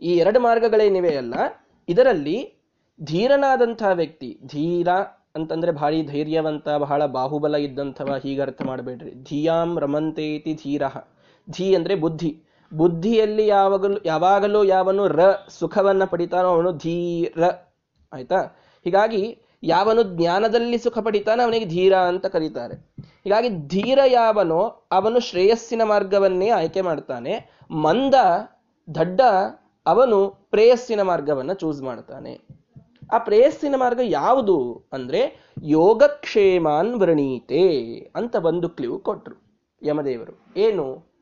ಈ 0.00 0.16
ಎರಡು 0.16 0.40
ಮಾರ್ಗಗಳೇನಿವೆ 0.40 1.16
ಅಲ್ಲ. 1.16 1.34
ಇದರಲ್ಲಿ 1.88 2.54
ಧೀರನಾದಂಥ 3.02 3.82
ವ್ಯಕ್ತಿ, 3.92 4.40
ಧೀರ 4.46 4.88
ಅಂತಂದ್ರೆ 5.34 5.72
ಭಾರಿ 5.72 6.02
ಧೈರ್ಯವಂತ, 6.02 6.68
ಬಹಳ 6.68 7.06
ಬಾಹುಬಲ 7.06 7.54
ಇದ್ದಂಥವ, 7.54 8.16
ಹೀಗೆ 8.22 8.40
ಅರ್ಥ 8.40 8.62
ಮಾಡಬೇಡ್ರಿ. 8.62 9.10
ಧಿಯಾಂ 9.10 9.78
ರಮಂತೇತಿ 9.80 10.54
ಧೀರ. 10.54 10.82
ಧೀ 11.50 11.74
ಅಂದ್ರೆ 11.74 11.94
ಬುದ್ಧಿ. 11.94 12.42
ಬುದ್ಧಿಯಲ್ಲಿ 12.74 13.46
ಯಾವಾಗಲೂ 13.46 13.98
ಯಾವಾಗಲೂ 14.04 14.64
ಯಾವನು 14.64 15.08
ರ 15.08 15.20
ಸುಖವನ್ನ 15.48 16.04
ಪಡಿತಾನೋ 16.04 16.48
ಅವನು 16.48 16.72
ಧೀರ. 16.72 17.44
ಆಯ್ತಾ? 18.12 18.36
ಹೀಗಾಗಿ 18.84 19.38
ಯಾವನು 19.62 20.02
ಜ್ಞಾನದಲ್ಲಿ 20.02 20.78
ಸುಖ 20.78 20.98
ಪಡಿತಾನೆ 20.98 21.42
ಅವನಿಗೆ 21.42 21.64
ಧೀರ 21.64 21.96
ಅಂತ 21.96 22.26
ಕರೀತಾರೆ. 22.26 22.74
ಹೀಗಾಗಿ 23.24 23.48
ಧೀರ 23.48 23.98
ಯಾವನೋ 24.06 24.84
ಅವನು 24.92 25.20
ಶ್ರೇಯಸ್ಸಿನ 25.20 25.82
ಮಾರ್ಗವನ್ನೇ 25.82 26.48
ಆಯ್ಕೆ 26.48 26.80
ಮಾಡ್ತಾನೆ. 26.80 27.50
ಮಂದ, 27.70 28.14
ದಡ್ಡ 28.94 29.20
ಅವನು 29.86 30.46
ಪ್ರೇಯಸ್ಸಿನ 30.50 31.02
ಮಾರ್ಗವನ್ನು 31.02 31.54
ಚೂಸ್ 31.54 31.82
ಮಾಡ್ತಾನೆ. 31.82 32.40
ಆ 33.12 33.18
ಪ್ರೇಯಸ್ಸಿನ 33.18 33.74
ಮಾರ್ಗ 33.76 34.00
ಯಾವುದು 34.02 34.84
ಅಂದ್ರೆ 34.92 35.52
ಯೋಗಕ್ಷೇಮಾನ್ 35.62 36.94
ವೃಣೀತೆ 36.94 37.96
ಅಂತ 38.16 38.36
ಒಂದು 38.36 38.68
ಕ್ಲಿವು 38.68 38.98
ಕೊಟ್ರು 38.98 39.36
ಯಮದೇವರು. 39.82 40.60
ಏನು? 40.60 41.16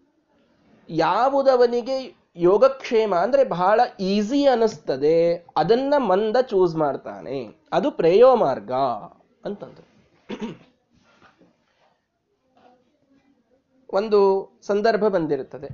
ಯಾವುದವನಿಗೆ 0.88 2.23
ಯೋಗಕ್ಷೇಮ 2.36 3.14
ಅಂದ್ರೆ 3.14 3.44
ಬಹಳ 3.44 3.80
ಈಸಿ 4.00 4.46
ಅನಿಸ್ತದೆ 4.46 5.46
ಅದನ್ನ 5.56 5.94
ಮಂದ 5.96 6.36
ಚೂಸ್ 6.36 6.76
ಮಾಡ್ತಾನೆ. 6.76 7.54
ಅದು 7.72 7.90
ಪ್ರೇಯೋ 7.90 8.36
ಮಾರ್ಗ 8.36 8.72
ಅಂತಂದ್ರು. 9.44 9.86
ಒಂದು 13.92 14.50
ಸಂದರ್ಭ 14.62 15.04
ಬಂದಿರುತ್ತದೆ. 15.04 15.68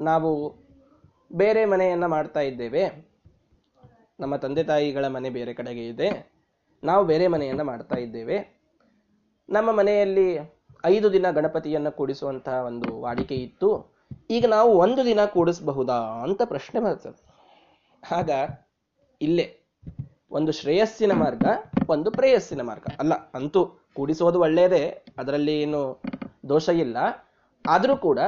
ನಾವು 0.00 0.56
ಬೇರೆ 1.32 1.64
ಮನೆಯನ್ನ 1.64 2.06
ಮಾಡ್ತಾ 2.06 2.40
ಇದ್ದೇವೆ. 2.40 3.08
ನಮ್ಮ 4.20 4.36
ತಂದೆ 4.36 4.64
ತಾಯಿಗಳ 4.64 5.06
ಮನೆ 5.06 5.30
ಬೇರೆ 5.30 5.54
ಕಡೆಗೆ 5.54 5.86
ಇದೆ. 5.86 6.32
ನಾವು 6.84 7.04
ಬೇರೆ 7.04 7.26
ಮನೆಯನ್ನ 7.26 7.62
ಮಾಡ್ತಾ 7.62 7.96
ಇದ್ದೇವೆ. 7.96 8.62
ನಮ್ಮ 9.48 9.72
ಮನೆಯಲ್ಲಿ 9.72 10.38
ಐದು 10.84 11.12
ದಿನ 11.12 11.30
ಗಣಪತಿಯನ್ನ 11.30 11.88
ಕೂಡಿಸುವಂತಹ 11.88 12.52
ಒಂದು 12.52 13.00
ವಾಡಿಕೆ 13.00 13.34
ಇತ್ತು. 13.34 13.93
ಈಗ 14.30 14.46
ನಾವು 14.46 14.78
ಒಂದು 14.78 15.04
ದಿನ 15.04 15.24
ಕೂಡಿಸಬಹುದಾ 15.24 15.98
ಅಂತ 16.22 16.42
ಪ್ರಶ್ನೆ 16.42 16.80
ಬರ್ತದೆ. 16.80 17.20
ಆಗ 18.16 18.30
ಇಲ್ಲೇ 19.20 19.46
ಒಂದು 20.30 20.52
ಶ್ರೇಯಸ್ಸಿನ 20.52 21.12
ಮಾರ್ಗ, 21.12 21.44
ಒಂದು 21.88 22.10
ಪ್ರೇಯಸ್ಸಿನ 22.10 22.62
ಮಾರ್ಗ. 22.62 22.86
ಅಲ್ಲ, 23.00 23.12
ಅಂತೂ 23.34 23.64
ಕೂಡಿಸೋದು 23.94 24.40
ಒಳ್ಳೆಯದೇ, 24.40 25.04
ಅದರಲ್ಲಿ 25.18 25.60
ಏನು 25.60 26.02
ದೋಷ 26.48 26.68
ಇಲ್ಲ. 26.68 26.96
ಆದರೂ 27.66 27.96
ಕೂಡ 27.96 28.18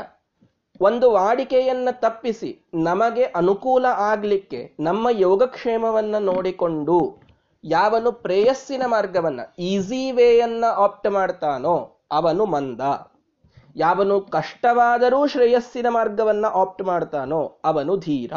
ಒಂದು 0.81 1.13
ವಾಡಿಕೆಯನ್ನು 1.13 2.01
ತಪ್ಪಿಸಿ 2.01 2.69
ನಮಗೆ 2.75 3.25
ಅನುಕೂಲ 3.25 3.87
ಆಗಲಿಕ್ಕೆ 3.87 4.77
ನಮ್ಮ 4.81 5.09
ಯೋಗಕ್ಷೇಮವನ್ನು 5.11 6.19
ನೋಡಿಕೊಂಡು 6.19 7.27
ಯಾವನು 7.65 8.13
ಪ್ರೇಯಸ್ಸಿನ 8.13 8.83
ಮಾರ್ಗವನ್ನ 8.87 9.41
ಈಸಿ 9.59 10.13
ವೇಯನ್ನ 10.13 10.65
ಆಪ್ಟ್ 10.77 11.11
ಮಾಡ್ತಾನೋ 11.11 12.07
ಅವನು 12.13 12.47
ಮಂದ. 12.47 12.81
ಯಾವನು 13.77 14.21
ಕಷ್ಟವಾದರೂ 14.21 15.27
ಶ್ರೇಯಸ್ಸಿನ 15.27 15.87
ಮಾರ್ಗವನ್ನ 15.89 16.47
ಆಪ್ಟ್ 16.47 16.83
ಮಾಡ್ತಾನೋ 16.83 17.59
ಅವನು 17.65 17.97
ಧೀರ 17.97 18.33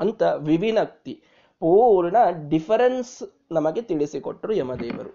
ಅಂತ 0.00 0.22
ವಿವಿನಕ್ತಿ. 0.22 1.22
ಪೂರ್ಣ 1.58 2.16
ಡಿಫರೆನ್ಸ್ 2.48 3.32
ನಮಗೆ 3.52 3.82
ತಿಳಿಸಿಕೊಟ್ರು 3.82 4.52
ಯಮದೇವರು. 4.52 5.10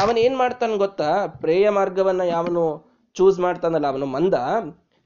ಅವನೇನ್ 0.00 0.36
ಮಾಡ್ತಾನ 0.36 0.76
ಗೊತ್ತಾ? 0.76 1.26
ಪ್ರೇಯ 1.26 1.70
ಮಾರ್ಗವನ್ನ 1.70 2.20
ಯಾವನು 2.20 2.84
ಚೂಸ್ 3.14 3.38
ಮಾಡ್ತಾನಲ್ಲ, 3.38 3.86
ಅವನು 3.86 4.06
ಮಂದ. 4.06 4.34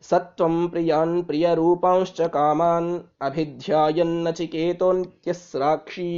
ಸತ್ವಂ 0.03 0.69
ಪ್ರಿಯಾನ್ 0.69 1.25
ಪ್ರಿಯ 1.25 1.55
ರೂಪಾಂಶ್ಚ 1.55 2.21
ಕಾಮಾನ್ 2.21 3.05
ಅಭಿಧ್ಯಾಯನ್ನ 3.21 4.31
ಚಿಕೇತೋನ್ಯಸ್ರಾಕ್ಷೀ 4.31 6.11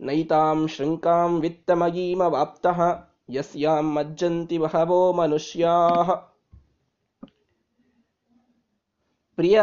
ನೈತಾಂ 0.00 0.66
ಶೃಂಕಾಂ 0.66 1.40
ವಿತ್ತಮಯೀಮ 1.40 2.20
ವಾಪ್ತಃ. 2.20 3.07
ಯಸ್ಯಾಂ 3.30 3.94
ಮಜ್ಜಂತಿ 3.94 4.58
ಬಹವೋ 4.58 5.12
ಮನುಷ್ಯಾಹ 5.12 6.10
ಪ್ರಿಯ 9.36 9.60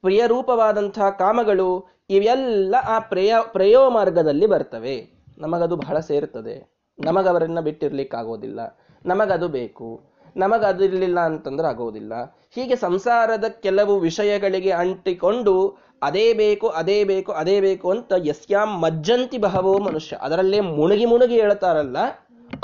ಪ್ರಿಯ 0.00 0.26
ರೂಪವಾದಂತಹ 0.26 1.10
ಕಾಮಗಳು 1.10 1.84
ಇವೆಲ್ಲ 2.10 2.74
ಆ 2.88 2.98
ಪ್ರೇಯ 2.98 3.34
ಪ್ರೇಯೋ 3.52 3.90
ಮಾರ್ಗದಲ್ಲಿ 3.90 4.46
ಬರ್ತವೆ. 4.46 5.10
ನಮಗದು 5.38 5.76
ಬಹಳ 5.76 6.00
ಸೇರ್ತದೆ. 6.00 6.78
ನಮಗವರನ್ನ 6.98 7.60
ಬಿಟ್ಟಿರ್ಲಿಕ್ಕಾಗೋದಿಲ್ಲ. 7.60 8.78
ನಮಗದು 9.06 9.48
ಬೇಕು. 9.48 10.04
ನಮಗದು 10.36 10.84
ಇರಲಿಲ್ಲ 10.84 11.20
ಅಂತಂದ್ರೆ 11.20 11.68
ಆಗೋದಿಲ್ಲ. 11.68 12.12
ಹೀಗೆ 12.50 12.76
ಸಂಸಾರದ 12.76 13.44
ಕೆಲವು 13.44 13.98
ವಿಷಯಗಳಿಗೆ 13.98 14.70
ಅಂಟಿಕೊಂಡು 14.70 15.76
ಅದೇ 16.02 16.34
ಬೇಕು 16.34 16.68
ಅದೇ 16.68 17.04
ಬೇಕು 17.04 17.32
ಅದೇ 17.32 17.60
ಬೇಕು 17.60 17.90
ಅಂತ 17.90 18.12
ಯಸ್ಯಾಂ 18.24 18.80
ಮಜ್ಜಂತಿ 18.80 19.38
ಬಹವೋ 19.38 19.78
ಮನುಷ್ಯ. 19.78 20.18
ಅದರಲ್ಲೇ 20.20 20.60
ಮುಣುಗಿ 20.60 21.04
ಮುಣುಗಿ 21.04 21.40
ಹೇಳ್ತಾರಲ್ಲ 21.40 21.96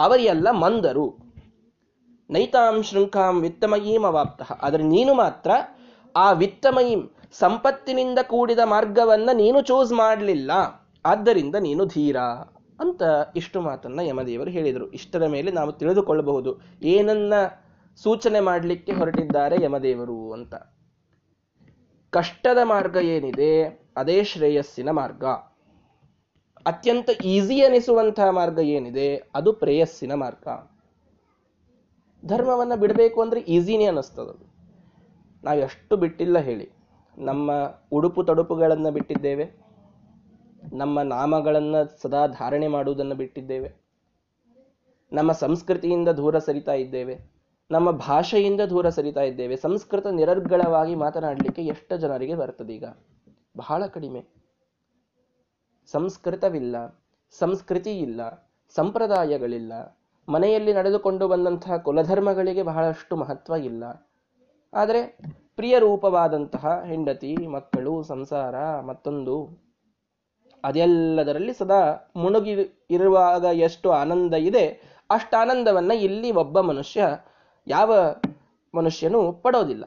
ಅವರೆಲ್ಲ 0.00 0.50
ಮಂದರು. 0.50 1.18
ನೈತಾಂ 2.30 2.82
ಶೃಂಖಾಂ 2.82 3.40
ವಿತ್ತಮಯೀಂ 3.40 4.04
ಅವಾಪ್ತಃ 4.04 4.52
ಆದರೆ 4.62 4.82
ನೀನು 4.82 5.14
ಮಾತ್ರ 5.14 5.50
ಆ 6.16 6.32
ವಿತ್ತಮಯೀಂ 6.32 7.10
ಸಂಪತ್ತಿನಿಂದ 7.32 8.18
ಕೂಡಿದ 8.22 8.58
ಮಾರ್ಗವನ್ನ 8.64 9.30
ನೀನು 9.32 9.60
ಚೂಸ್ 9.60 9.92
ಮಾಡಲಿಲ್ಲ. 9.92 10.50
ಆದ್ದರಿಂದ 11.06 11.54
ನೀನು 11.54 11.86
ಧೀರ 11.86 12.16
ಅಂತ 12.80 13.02
ಇಷ್ಟು 13.36 13.60
ಮಾತನ್ನ 13.60 14.00
ಯಮದೇವರು 14.02 14.50
ಹೇಳಿದರು. 14.50 14.90
ಇಷ್ಟರ 14.90 15.26
ಮೇಲೆ 15.26 15.50
ನಾವು 15.50 15.72
ತಿಳಿದುಕೊಳ್ಳಬಹುದು. 15.72 16.60
ಏನನ್ನ 16.82 17.32
ಸೂಚನೆ 17.96 18.40
ಮಾಡಲಿಕ್ಕೆ 18.40 18.92
ಹೊರಟಿದ್ದಾರೆ 18.92 19.62
ಯಮದೇವರು 19.62 20.32
ಅಂತ. 20.32 20.54
ಕಷ್ಟದ 22.10 22.58
ಮಾರ್ಗ 22.64 22.96
ಏನಿದೆ? 22.96 23.84
ಅದೇ 23.96 24.24
ಶ್ರೇಯಸ್ಸಿನ 24.24 24.90
ಮಾರ್ಗ. 24.90 25.24
ಅತ್ಯಂತ 26.66 27.10
ಈಸಿ 27.24 27.64
ಅನಿಸುವಂತಹ 27.64 28.28
ಮಾರ್ಗ 28.30 28.58
ಏನಿದೆ, 28.58 29.16
ಅದು 29.34 29.52
ಪ್ರೇಯಸ್ಸಿನ 29.52 30.14
ಮಾರ್ಗ. 30.14 30.48
ಧರ್ಮವನ್ನ 32.26 32.74
ಬಿಡಬೇಕು 32.74 33.22
ಅಂದ್ರೆ 33.22 33.40
ಈಸಿನೇ 33.40 33.84
ಅನ್ನಿಸ್ತದದು 33.84 34.54
ನಾವು 35.44 35.58
ಎಷ್ಟು 35.58 35.96
ಬಿಟ್ಟಿಲ್ಲ 35.96 36.38
ಹೇಳಿ. 36.38 36.70
ನಮ್ಮ 37.18 37.50
ಉಡುಪು 37.92 38.24
ತಡುಪುಗಳನ್ನು 38.24 38.90
ಬಿಟ್ಟಿದ್ದೇವೆ. 38.90 39.52
ನಮ್ಮ 40.72 41.02
ನಾಮಗಳನ್ನು 41.02 42.02
ಸದಾ 42.02 42.26
ಧಾರಣೆ 42.26 42.68
ಮಾಡುವುದನ್ನು 42.68 43.14
ಬಿಟ್ಟಿದ್ದೇವೆ. 43.14 43.74
ನಮ್ಮ 45.12 45.32
ಸಂಸ್ಕೃತಿಯಿಂದ 45.32 46.08
ದೂರ 46.08 46.38
ಸರಿತಾ 46.38 46.72
ಇದ್ದೇವೆ. 46.72 47.20
ನಮ್ಮ 47.70 47.90
ಭಾಷೆಯಿಂದ 47.90 48.60
ದೂರ 48.60 48.88
ಸರಿತಾ 48.88 49.20
ಇದ್ದೇವೆ. 49.20 49.56
ಸಂಸ್ಕೃತ 49.56 50.06
ನಿರರ್ಗಳವಾಗಿ 50.06 50.94
ಮಾತನಾಡಲಿಕ್ಕೆ 50.94 51.62
ಎಷ್ಟು 51.62 51.96
ಜನರಿಗೆ 51.96 52.34
ಬರ್ತದೆ 52.34 52.72
ಈಗ 52.72 52.84
ಬಹಳ 53.56 53.86
ಕಡಿಮೆ. 53.86 54.43
ಸಂಸ್ಕೃತವಿಲ್ಲ 55.92 56.76
ಸಂಸ್ಕೃತಿ 57.34 57.92
ಇಲ್ಲ 58.00 58.20
ಸಂಪ್ರದಾಯಗಳಿಲ್ಲ, 58.74 59.72
ಮನೆಯಲ್ಲಿ 60.28 60.72
ನಡೆದುಕೊಂಡು 60.72 61.28
ಬಂದಂತಹ 61.28 61.76
ಕುಲಧರ್ಮಗಳಿಗೆ 61.76 62.62
ಬಹಳಷ್ಟು 62.62 63.16
ಮಹತ್ವ 63.16 63.54
ಇಲ್ಲ. 63.54 63.84
ಆದರೆ 64.72 65.00
ಪ್ರಿಯರೂಪವಾದಂತಹ 65.56 66.84
ಹೆಂಡತಿ, 66.86 67.32
ಮಕ್ಕಳು, 67.46 68.02
ಸಂಸಾರ, 68.02 68.54
ಮತ್ತೊಂದು, 68.80 69.36
ಅದೆಲ್ಲದರಲ್ಲಿ 70.64 71.52
ಸದಾ 71.52 71.80
ಮುಣುಗಿ 72.16 72.54
ಇರುವಾಗ 72.90 73.44
ಎಷ್ಟು 73.44 73.90
ಆನಂದ 73.90 74.34
ಇದೆ 74.34 74.64
ಅಷ್ಟು 75.10 75.36
ಆನಂದವನ್ನ 75.36 75.92
ಇಲ್ಲಿ 75.92 76.30
ಒಬ್ಬ 76.32 76.60
ಮನುಷ್ಯ, 76.60 77.06
ಯಾವ 77.66 77.92
ಮನುಷ್ಯನು 78.74 79.32
ಪಡೋದಿಲ್ಲ. 79.32 79.84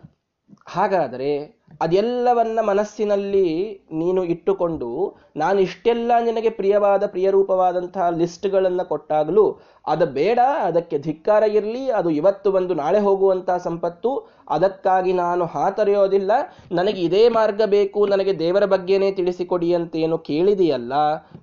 ಹಾಗಾದರೆ 0.65 1.57
ಅದೆಲ್ಲವನ್ನ 1.81 2.59
ಮನಸ್ಸಿನಲ್ಲಿ 2.61 3.47
ನೀನು 3.91 4.23
ಇಟ್ಟುಕೊಂಡು 4.23 5.17
ನಾನು 5.37 5.59
ಇಷ್ಟೆಲ್ಲ 5.59 6.11
ನಿನಗೆ 6.19 6.49
ಪ್ರಿಯವಾದ, 6.49 7.03
ಪ್ರಿಯರೂಪವಾದಂತಹ 7.05 8.09
ಲಿಸ್ಟ್ಗಳನ್ನು 8.09 8.85
ಕೊಟ್ಟಾಗಲೂ 8.89 9.59
ಅದು 9.87 10.05
ಬೇಡ, 10.05 10.39
ಅದಕ್ಕೆ 10.39 10.97
ಧಿಕ್ಕಾರ 10.97 11.43
ಇರಲಿ, 11.43 11.91
ಅದು 11.91 12.09
ಇವತ್ತು 12.09 12.51
ಬಂದು 12.51 12.73
ನಾಳೆ 12.73 12.99
ಹೋಗುವಂತಹ 12.99 13.57
ಸಂಪತ್ತು, 13.57 14.11
ಅದಕ್ಕಾಗಿ 14.49 15.13
ನಾನು 15.13 15.45
ಹಾತರೆಯೋದಿಲ್ಲ. 15.45 16.31
ನನಗೆ 16.71 17.01
ಇದೇ 17.01 17.29
ಮಾರ್ಗ 17.29 17.61
ಬೇಕು, 17.65 18.07
ನನಗೆ 18.07 18.39
ದೇವರ 18.39 18.65
ಬಗ್ಗೆನೇ 18.65 19.11
ತಿಳಿಸಿಕೊಡಿ 19.11 19.73
ಅಂತೇನು 19.73 20.17
ಕೇಳಿದೆಯಲ್ಲ, 20.17 20.93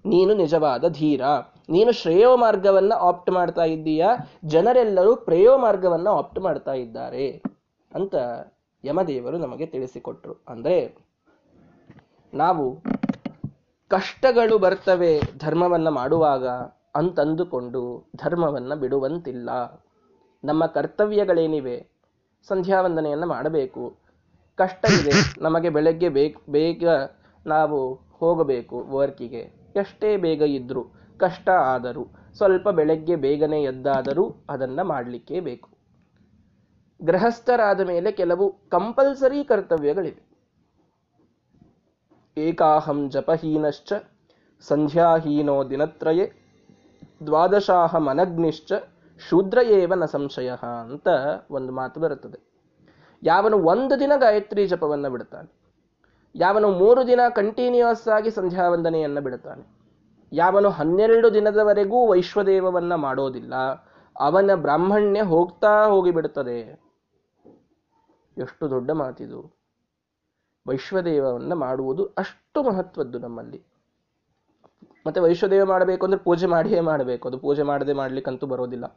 ನೀನು 0.06 0.34
ನಿಜವಾದ 0.34 0.88
ಧೀರ. 0.88 1.22
ನೀನು 1.68 1.92
ಶ್ರೇಯೋ 1.92 2.36
ಮಾರ್ಗವನ್ನ 2.36 2.92
ಆಪ್ಟ್ 3.00 3.30
ಮಾಡ್ತಾ 3.30 3.64
ಇದ್ದೀಯಾ? 3.64 4.10
ಜನರೆಲ್ಲರೂ 4.44 5.16
ಪ್ರೇಯೋ 5.16 5.58
ಮಾರ್ಗವನ್ನ 5.58 6.08
ಆಪ್ಟ್ 6.08 6.40
ಮಾಡ್ತಾ 6.40 6.72
ಇದ್ದಾರೆ 6.72 7.28
ಅಂತ 7.92 8.14
ಯಮದೇವರು 8.84 9.38
ನಮಗೆ 9.38 9.66
ತಿಳಿಸಿಕೊಟ್ರು. 9.66 10.44
ಅಂದ್ರೆ, 10.48 10.96
ನಾವು 12.34 12.82
ಕಷ್ಟಗಳು 13.88 14.58
ಬರ್ತವೆ 14.58 15.20
ಧರ್ಮವನ್ನ 15.38 15.88
ಮಾಡುವಾಗ 15.88 16.46
ಅಂತಂದುಕೊಂಡು 16.94 18.10
ಧರ್ಮವನ್ನ 18.16 18.74
ಬಿಡುವಂತಿಲ್ಲ. 18.74 19.50
ನಮ್ಮ 20.44 20.66
ಕರ್ತವ್ಯಗಳೇನಿವೆ 20.66 21.86
ಸಂಧ್ಯಾ 22.48 22.80
ವಂದನೆಯನ್ನು 22.80 23.26
ಮಾಡಬೇಕು. 23.26 23.96
ಕಷ್ಟ 24.56 24.86
ಇದೆ 25.00 25.42
ನಮಗೆ 25.42 25.70
ಬೆಳಗ್ಗೆ 25.70 26.08
ಬೇಗ 26.08 26.36
ಬೇಗ 26.50 26.88
ನಾವು 27.46 27.94
ಹೋಗಬೇಕು 27.94 28.84
ವರ್ಕಿಗೆ. 28.84 29.40
ಎಷ್ಟೇ 29.76 30.16
ಬೇಗ 30.16 30.42
ಇದ್ದರೂ 30.42 30.84
ಕಷ್ಟ 31.16 31.48
ಆದರೂ, 31.48 32.06
ಸ್ವಲ್ಪ 32.36 32.68
ಬೆಳಗ್ಗೆ 32.68 33.16
ಬೇಗನೆ 33.16 33.62
ಎದ್ದಾದರೂ 33.62 34.34
ಅದನ್ನು 34.48 34.84
ಮಾಡಲಿಕ್ಕೆ 34.84 35.40
ಬೇಕು. 35.40 35.73
ಗೃಹಸ್ಥರಾದ 37.02 37.80
ಮೇಲೆ 37.80 38.12
ಕೆಲವು 38.12 38.54
ಕಂಪಲ್ಸರಿ 38.70 39.44
ಕರ್ತವ್ಯಗಳಿವೆ. 39.44 40.34
ಏಕಾಹಂ 42.36 43.10
ಜಪಹೀನಶ್ಚ, 43.10 43.92
ಸಂಧ್ಯಾಹೀನೋ 44.60 45.70
ದಿನತ್ರಯೇ, 45.70 46.32
ದ್ವಾದಶಾಹಂ 47.26 48.08
ಅನಗ್ನಿಶ್ಚ, 48.08 48.72
ಶೂದ್ರ 49.28 49.58
ಏವ 49.58 49.94
ನ 49.94 50.04
ಸಂಶಯ 50.04 50.50
ಅಂತ 50.80 51.08
ಒಂದು 51.50 51.72
ಮಾತು 51.72 52.00
ಬರುತ್ತದೆ. 52.00 52.38
ಯಾವನು 53.22 53.58
ಒಂದು 53.58 54.00
ದಿನ 54.00 54.12
ಗಾಯತ್ರಿ 54.16 54.66
ಜಪವನ್ನು 54.66 55.10
ಬಿಡುತ್ತಾನೆ. 55.10 55.52
ಯಾವನು 56.34 56.68
ಮೂರು 56.68 57.06
ದಿನ 57.06 57.20
ಕಂಟಿನ್ಯೂಸ್ 57.28 58.08
ಆಗಿ 58.08 58.30
ಸಂಧ್ಯಾ 58.30 58.68
ವಂದನೆಯನ್ನು 58.68 59.20
ಬಿಡುತ್ತಾನೆ. 59.20 59.66
ಯಾವನು 60.32 60.70
ಹನ್ನೆರಡು 60.70 61.34
ದಿನದವರೆಗೂ 61.34 62.06
ವೈಶ್ವದೇವವನ್ನು 62.06 62.96
ಮಾಡೋದಿಲ್ಲ, 62.96 63.54
ಅವನ 64.20 64.50
ಬ್ರಾಹ್ಮಣ್ಯ 64.54 65.22
ಹೋಗ್ತಾ 65.22 65.86
ಹೋಗಿಬಿಡುತ್ತದೆ 65.86 66.83
ಎಷ್ಟು 68.38 68.70
ದೊಡ್ಡ 68.70 68.90
ಮಾತಿದು 68.90 69.64
ವೈಶ್ವದೇವವನ್ನು 70.66 71.56
ಮಾಡುವುದು 71.56 72.04
ಅಷ್ಟು 72.06 72.62
ಮಹತ್ವದ್ದು 72.62 73.18
ನಮ್ಮಲ್ಲಿ. 73.18 73.62
ಮತ್ತೆ 75.06 75.20
ವೈಶ್ವದೇವ 75.20 75.64
ಮಾಡಬೇಕು 75.64 76.06
ಅಂದ್ರೆ 76.06 76.22
ಪೂಜೆ 76.22 76.46
ಮಾಡಿಯೇ 76.46 76.80
ಮಾಡಬೇಕು. 76.80 77.28
ಅದು 77.28 77.38
ಪೂಜೆ 77.38 77.62
ಮಾಡದೆ 77.62 77.92
ಮಾಡ್ಲಿಕ್ಕಂತೂ 77.92 78.46
ಬರೋದಿಲ್ಲ. 78.46 78.96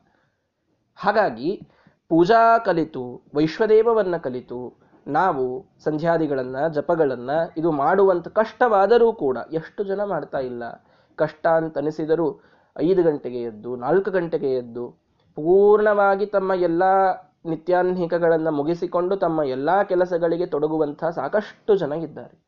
ಹಾಗಾಗಿ 0.95 1.61
ಪೂಜಾ 2.09 2.57
ಕಲಿತು, 2.57 3.21
ವೈಶ್ವದೇವವನ್ನು 3.35 4.21
ಕಲಿತು, 4.21 4.77
ನಾವು 5.07 5.65
ಸಂಧ್ಯಾದಿಗಳನ್ನ, 5.83 6.67
ಜಪಗಳನ್ನ 6.67 7.29
ಇದು 7.57 7.71
ಮಾಡುವಂತ 7.71 8.27
ಕಷ್ಟವಾದರೂ 8.27 9.13
ಕೂಡ, 9.13 9.37
ಎಷ್ಟು 9.51 9.83
ಜನ 9.83 10.03
ಮಾಡ್ತಾ 10.03 10.37
ಇಲ್ಲ. 10.37 10.85
ಕಷ್ಟ 11.15 11.47
ಅಂತ 11.47 11.77
ಅನಿಸಿದರೂ 11.77 12.41
ಐದು 12.77 13.03
ಗಂಟೆಗೆ 13.03 13.41
ಎದ್ದು, 13.41 13.75
ನಾಲ್ಕು 13.75 14.11
ಗಂಟೆಗೆ 14.11 14.53
ಎದ್ದು, 14.53 14.89
ಪೂರ್ಣವಾಗಿ 15.35 16.25
ತಮ್ಮ 16.25 16.53
ಎಲ್ಲಾ 16.53 17.23
ನಿತ್ಯಾನ್ಹಿಕಗಳನ್ನು 17.45 18.51
ಮುಗಿಸಿಕೊಂಡು 18.51 19.17
ತಮ್ಮ 19.17 19.43
ಎಲ್ಲಾ 19.43 19.83
ಕೆಲಸಗಳಿಗೆ 19.83 20.45
ತೊಡಗುವಂತಹ 20.45 21.09
ಸಾಕಷ್ಟು 21.09 21.75
ಜನ 21.75 21.93
ಇದ್ದಾರೆ. 21.93 22.47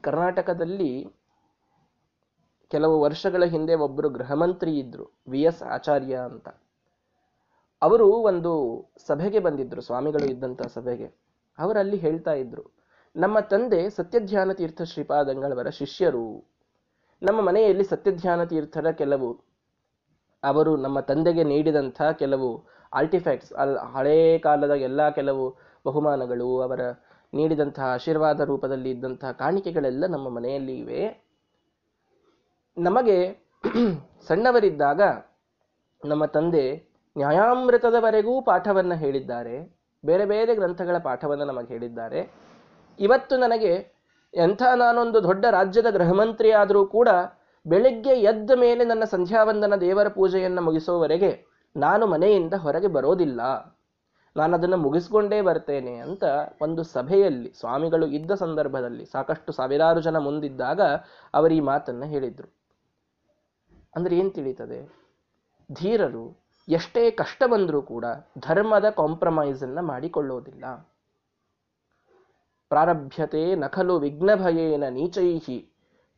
ಕರ್ನಾಟಕದಲ್ಲಿ 0.00 1.08
ಕೆಲವು 2.68 3.00
ವರ್ಷಗಳ 3.00 3.44
ಹಿಂದೆ 3.44 3.74
ಒಬ್ಬರು 3.74 4.08
ಗೃಹ 4.08 4.32
ಮಂತ್ರಿ 4.32 4.78
ಇದ್ರು, 4.78 5.10
ವಿ 5.28 5.42
ಎಸ್ 5.42 5.62
ಆಚಾರ್ಯ 5.62 6.16
ಅಂತ. 6.16 6.48
ಅವರು 7.82 8.08
ಒಂದು 8.12 8.52
ಸಭೆಗೆ 9.06 9.38
ಬಂದಿದ್ರು, 9.38 9.80
ಸ್ವಾಮಿಗಳು 9.80 10.24
ಇದ್ದಂತ 10.24 10.62
ಸಭೆಗೆ. 10.66 11.14
ಅವರಲ್ಲಿ 11.58 11.96
ಹೇಳ್ತಾ 11.96 12.32
ಇದ್ರು, 12.32 12.64
ನಮ್ಮ 13.16 13.40
ತಂದೆ 13.40 13.90
ಸತ್ಯಧ್ಯಾನ 13.90 14.52
ತೀರ್ಥ 14.52 14.82
ಶ್ರೀಪಾದಂಗಳವರ 14.82 15.68
ಶಿಷ್ಯರು. 15.68 16.44
ನಮ್ಮ 17.22 17.40
ಮನೆಯಲ್ಲಿ 17.40 17.84
ಸತ್ಯಧ್ಯಾನ 17.84 18.44
ತೀರ್ಥರ 18.44 18.90
ಕೆಲವು 18.90 19.51
ಅವರು 20.44 20.76
ನಮ್ಮ 20.76 21.00
ತಂದೆಗೆ 21.00 21.44
ನೀಡಿದಂಥ 21.44 22.02
ಕೆಲವು 22.02 22.48
ಆರ್ಟಿಫ್ಯಾಕ್ಟ್ಸ್ 22.92 23.52
ಅಲ್ಲಿ 23.52 23.78
ಹಳೇ 23.92 24.38
ಕಾಲದ 24.38 24.70
ಎಲ್ಲ 24.70 25.08
ಕೆಲವು 25.10 25.44
ಬಹುಮಾನಗಳು, 25.86 26.60
ಅವರ 26.60 26.80
ನೀಡಿದಂತಹ 27.34 27.82
ಆಶೀರ್ವಾದ 27.82 28.40
ರೂಪದಲ್ಲಿ 28.40 28.90
ಇದ್ದಂತಹ 28.90 29.30
ಕಾಣಿಕೆಗಳೆಲ್ಲ 29.32 30.06
ನಮ್ಮ 30.06 30.28
ಮನೆಯಲ್ಲಿ 30.28 30.78
ಇವೆ. 30.78 31.02
ನಮಗೆ 32.76 33.18
ಸಣ್ಣವರಿದ್ದಾಗ 34.28 35.00
ನಮ್ಮ 36.04 36.24
ತಂದೆ 36.26 36.64
ನ್ಯಾಯಾಮೃತದವರೆಗೂ 37.16 38.40
ಪಾಠವನ್ನು 38.42 38.94
ಹೇಳಿದ್ದಾರೆ. 38.94 39.56
ಬೇರೆ 40.04 40.24
ಬೇರೆ 40.24 40.54
ಗ್ರಂಥಗಳ 40.54 40.98
ಪಾಠವನ್ನು 40.98 41.44
ನಮಗೆ 41.44 41.66
ಹೇಳಿದ್ದಾರೆ. 41.66 42.20
ಇವತ್ತು 42.98 43.36
ನನಗೆ 43.36 43.72
ಎಂಥ 44.34 44.62
ನಾನೊಂದು 44.74 45.22
ದೊಡ್ಡ 45.22 45.44
ರಾಜ್ಯದ 45.50 45.86
ಗೃಹಮಂತ್ರಿ 45.90 46.50
ಆದರೂ 46.52 46.86
ಕೂಡ 46.86 47.08
ಬೆಳಿಗ್ಗೆ 47.66 48.10
ಎದ್ದ 48.10 48.50
ಮೇಲೆ 48.50 48.84
ನನ್ನ 48.84 49.04
ಸಂಧ್ಯಾವಂದನ 49.04 49.76
ದೇವರ 49.76 50.08
ಪೂಜೆಯನ್ನು 50.08 50.62
ಮುಗಿಸೋವರೆಗೆ 50.62 51.46
ನಾನು 51.76 52.06
ಮನೆಯಿಂದ 52.06 52.54
ಹೊರಗೆ 52.54 52.86
ಬರೋದಿಲ್ಲ. 52.86 53.40
ನಾನು 54.36 54.56
ಅದನ್ನು 54.56 54.76
ಮುಗಿಸ್ಕೊಂಡೇ 54.76 55.40
ಬರ್ತೇನೆ 55.40 55.96
ಅಂತ 55.96 56.24
ಒಂದು 56.62 56.82
ಸಭೆಯಲ್ಲಿ 56.82 57.52
ಸ್ವಾಮಿಗಳು 57.52 58.06
ಇದ್ದ 58.06 58.30
ಸಂದರ್ಭದಲ್ಲಿ 58.30 59.06
ಸಾಕಷ್ಟು 59.06 59.52
ಸಾವಿರಾರು 59.52 60.00
ಜನ 60.00 60.18
ಮುಂದಿದ್ದಾಗ 60.18 60.80
ಅವರು 61.34 61.54
ಈ 61.54 61.60
ಮಾತನ್ನ 61.60 62.04
ಹೇಳಿದ್ರು. 62.04 62.48
ಅಂದ್ರೆ 63.96 64.18
ಏನ್ 64.18 64.32
ತಿಳಿತದೆ? 64.32 64.88
ಧೀರರು 65.72 66.44
ಎಷ್ಟೇ 66.68 67.10
ಕಷ್ಟ 67.10 67.42
ಬಂದರೂ 67.46 67.82
ಕೂಡ 67.82 68.04
ಧರ್ಮದ 68.38 68.90
ಕಾಂಪ್ರಮೈಸ್ 68.90 69.62
ಅನ್ನ 69.62 69.80
ಮಾಡಿಕೊಳ್ಳೋದಿಲ್ಲ. 69.80 70.64
ಪ್ರಾರಭ್ಯತೆ 72.68 73.54
ನಕಲು 73.54 73.98
ವಿಘ್ನಭಯೇನ 73.98 74.84
ನೀಚೈಹಿ 74.88 75.71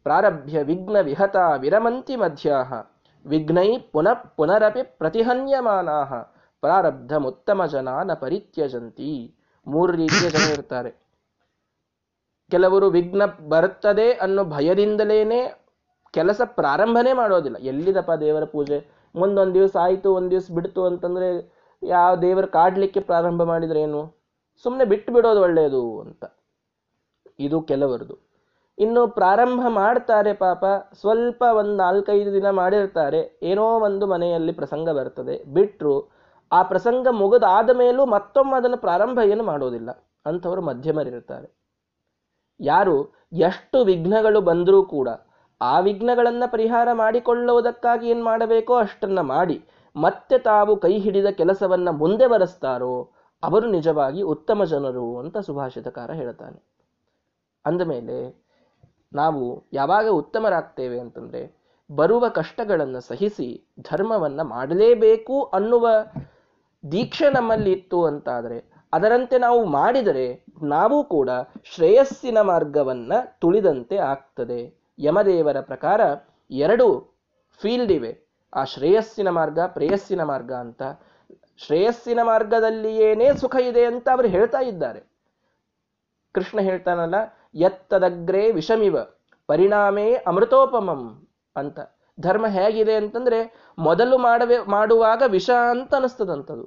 ಪ್ರಾರಭ್ಯ 0.04 0.62
ವಿಘ್ನ 0.62 1.00
ವಿಹತ 1.00 1.36
ವಿರಮಂತಿ 1.58 2.16
ಮಧ್ಯಾಹ 2.16 2.72
ವಿಘ್ನೈ 3.26 3.78
ಪುನಃ 3.78 4.14
ಪುನರಪಿ 4.14 4.82
ಪ್ರತಿಹನ್ಯಮಾನಾಹ 4.82 6.14
ಪ್ರಾರಬ್ಧಮುತ್ತಮ 6.60 7.66
ಜನಾನ 7.66 8.12
ಪರಿತ್ಯಜಂತಿ. 8.14 9.34
ಮೂರು 9.66 9.92
ರೀತಿಯ 9.92 10.30
ಜನ 10.30 10.52
ಇರ್ತಾರೆ. 10.52 10.90
ಕೆಲವರು 12.50 12.90
ವಿಘ್ನ 12.90 13.24
ಬರುತ್ತದೆ 13.48 14.12
ಅನ್ನೋ 14.12 14.44
ಭಯದಿಂದಲೇನೆ 14.44 15.64
ಕೆಲಸ 16.10 16.40
ಪ್ರಾರಂಭನೇ 16.44 17.12
ಮಾಡೋದಿಲ್ಲ. 17.12 17.56
ಎಲ್ಲಿದಪ್ಪ 17.56 18.12
ದೇವರ 18.12 18.44
ಪೂಜೆ? 18.44 18.88
ಮುಂದೊಂದು 19.14 19.54
ದಿವಸ 19.54 19.76
ಆಯಿತು, 19.80 20.14
ಒಂದು 20.14 20.30
ದಿವಸ 20.30 20.46
ಬಿಡ್ತು 20.54 20.84
ಅಂತಂದ್ರೆ 20.84 21.28
ಯಾವ 21.82 22.16
ದೇವರು 22.16 22.46
ಕಾಡ್ಲಿಕ್ಕೆ 22.46 23.00
ಪ್ರಾರಂಭ 23.00 23.42
ಮಾಡಿದ್ರೆ 23.42 23.80
ಏನು? 23.80 24.14
ಸುಮ್ಮನೆ 24.62 24.84
ಬಿಟ್ಟು 24.84 25.12
ಬಿಡೋದು 25.12 25.40
ಒಳ್ಳೆಯದು 25.40 26.00
ಅಂತ. 26.00 26.24
ಇದು 27.38 27.62
ಕೆಲವರದು. 27.62 28.23
ಇನ್ನು 28.78 29.08
ಪ್ರಾರಂಭ 29.08 29.62
ಮಾಡ್ತಾರೆ 29.68 30.32
ಪಾಪ, 30.32 30.64
ಸ್ವಲ್ಪ 31.00 31.42
ಒಂದು 31.42 31.76
ನಾಲ್ಕೈದು 31.76 32.32
ದಿನ 32.32 32.50
ಮಾಡಿರ್ತಾರೆ. 32.50 33.38
ಏನೋ 33.42 33.80
ಒಂದು 33.80 34.06
ಮನೆಯಲ್ಲಿ 34.06 34.52
ಪ್ರಸಂಗ 34.52 34.90
ಬರ್ತದೆ. 34.90 35.44
ಬಿಟ್ಟರು 35.54 36.10
ಆ 36.52 36.62
ಪ್ರಸಂಗ 36.62 37.08
ಮುಗಿದಾದ 37.10 37.70
ಮೇಲೂ 37.76 38.06
ಮತ್ತೊಮ್ಮೆ 38.06 38.56
ಅದನ್ನು 38.56 38.76
ಪ್ರಾರಂಭ 38.76 39.18
ಏನು 39.24 39.44
ಮಾಡೋದಿಲ್ಲ. 39.44 39.90
ಅಂಥವರು 40.26 40.62
ಮಧ್ಯಮರಿರ್ತಾರೆ. 40.62 41.48
ಯಾರು 42.60 43.14
ಎಷ್ಟು 43.32 43.84
ವಿಘ್ನಗಳು 43.84 44.40
ಬಂದರೂ 44.40 44.82
ಕೂಡ 44.82 45.08
ಆ 45.60 45.80
ವಿಘ್ನಗಳನ್ನು 45.80 46.52
ಪರಿಹಾರ 46.52 46.88
ಮಾಡಿಕೊಳ್ಳುವುದಕ್ಕಾಗಿ 46.92 48.10
ಏನು 48.10 48.24
ಮಾಡಬೇಕೋ 48.24 48.74
ಅಷ್ಟನ್ನು 48.74 49.22
ಮಾಡಿ 49.22 49.64
ಮತ್ತೆ 49.96 50.38
ತಾವು 50.38 50.76
ಕೈ 50.76 50.98
ಹಿಡಿದ 50.98 51.26
ಕೆಲಸವನ್ನು 51.26 51.92
ಮುಂದೆ 51.92 52.26
ಬರೆಸ್ತಾರೋ 52.26 53.10
ಅವರು 53.42 53.70
ನಿಜವಾಗಿ 53.70 54.22
ಉತ್ತಮ 54.22 54.64
ಜನರು 54.64 55.18
ಅಂತ 55.18 55.38
ಸುಭಾಷಿತಕಾರ 55.38 56.10
ಹೇಳ್ತಾನೆ. 56.12 56.62
ಅಂದಮೇಲೆ 57.66 58.43
ನಾವು 59.14 59.64
ಯಾವಾಗ 59.72 60.08
ಉತ್ತಮರಾಗ್ತೇವೆ 60.08 61.00
ಅಂತಂದ್ರೆ 61.00 61.64
ಬರುವ 61.96 62.28
ಕಷ್ಟಗಳನ್ನು 62.28 63.00
ಸಹಿಸಿ 63.00 63.68
ಧರ್ಮವನ್ನ 63.80 64.42
ಮಾಡಲೇಬೇಕು 64.42 65.42
ಅನ್ನುವ 65.42 65.88
ದೀಕ್ಷೆ 66.92 67.30
ನಮ್ಮಲ್ಲಿ 67.30 67.72
ಇತ್ತು 67.72 68.04
ಅಂತಾದರೆ 68.04 68.74
ಅದರಂತೆ 68.92 69.38
ನಾವು 69.38 69.64
ಮಾಡಿದರೆ 69.64 70.44
ನಾವು 70.62 71.04
ಕೂಡ 71.04 71.30
ಶ್ರೇಯಸ್ಸಿನ 71.64 72.40
ಮಾರ್ಗವನ್ನ 72.40 73.12
ತುಳಿದಂತೆ 73.40 73.96
ಆಗ್ತದೆ. 73.96 74.74
ಯಮದೇವರ 74.98 75.60
ಪ್ರಕಾರ 75.60 76.00
ಎರಡು 76.50 77.16
ಫೀಲ್ಡ್ 77.60 77.92
ಇವೆ. 77.92 78.18
ಆ 78.54 78.64
ಶ್ರೇಯಸ್ಸಿನ 78.64 79.28
ಮಾರ್ಗ, 79.28 79.60
ಪ್ರೇಯಸ್ಸಿನ 79.60 80.22
ಮಾರ್ಗ 80.22 80.52
ಅಂತ. 80.52 80.82
ಶ್ರೇಯಸ್ಸಿನ 81.56 82.20
ಮಾರ್ಗದಲ್ಲಿಯೇನೇ 82.22 83.32
ಸುಖ 83.32 83.56
ಇದೆ 83.56 83.84
ಅಂತ 83.84 84.08
ಅವರು 84.08 84.28
ಹೇಳ್ತಾ 84.28 84.58
ಇದ್ದಾರೆ. 84.58 85.00
ಕೃಷ್ಣ 86.32 86.60
ಹೇಳ್ತಾನಲ್ಲ 86.60 87.14
ಎತ್ತದಗ್ರೇ 87.54 88.50
ವಿಷಮಿವ, 88.50 88.96
ಪರಿಣಾಮೇ 89.46 90.14
ಅಮೃತೋಪಮಂ 90.14 91.28
ಅಂತ. 91.56 91.78
ಧರ್ಮ 92.20 92.46
ಹೇಗಿದೆ 92.46 92.94
ಅಂತಂದ್ರೆ 92.94 93.70
ಮೊದಲು 93.78 94.18
ಮಾಡವೇ, 94.18 94.58
ಮಾಡುವಾಗ 94.58 95.22
ವಿಷ 95.26 95.50
ಅಂತ 95.50 95.94
ಅನಿಸ್ತದಂಥದ್ದು 95.94 96.66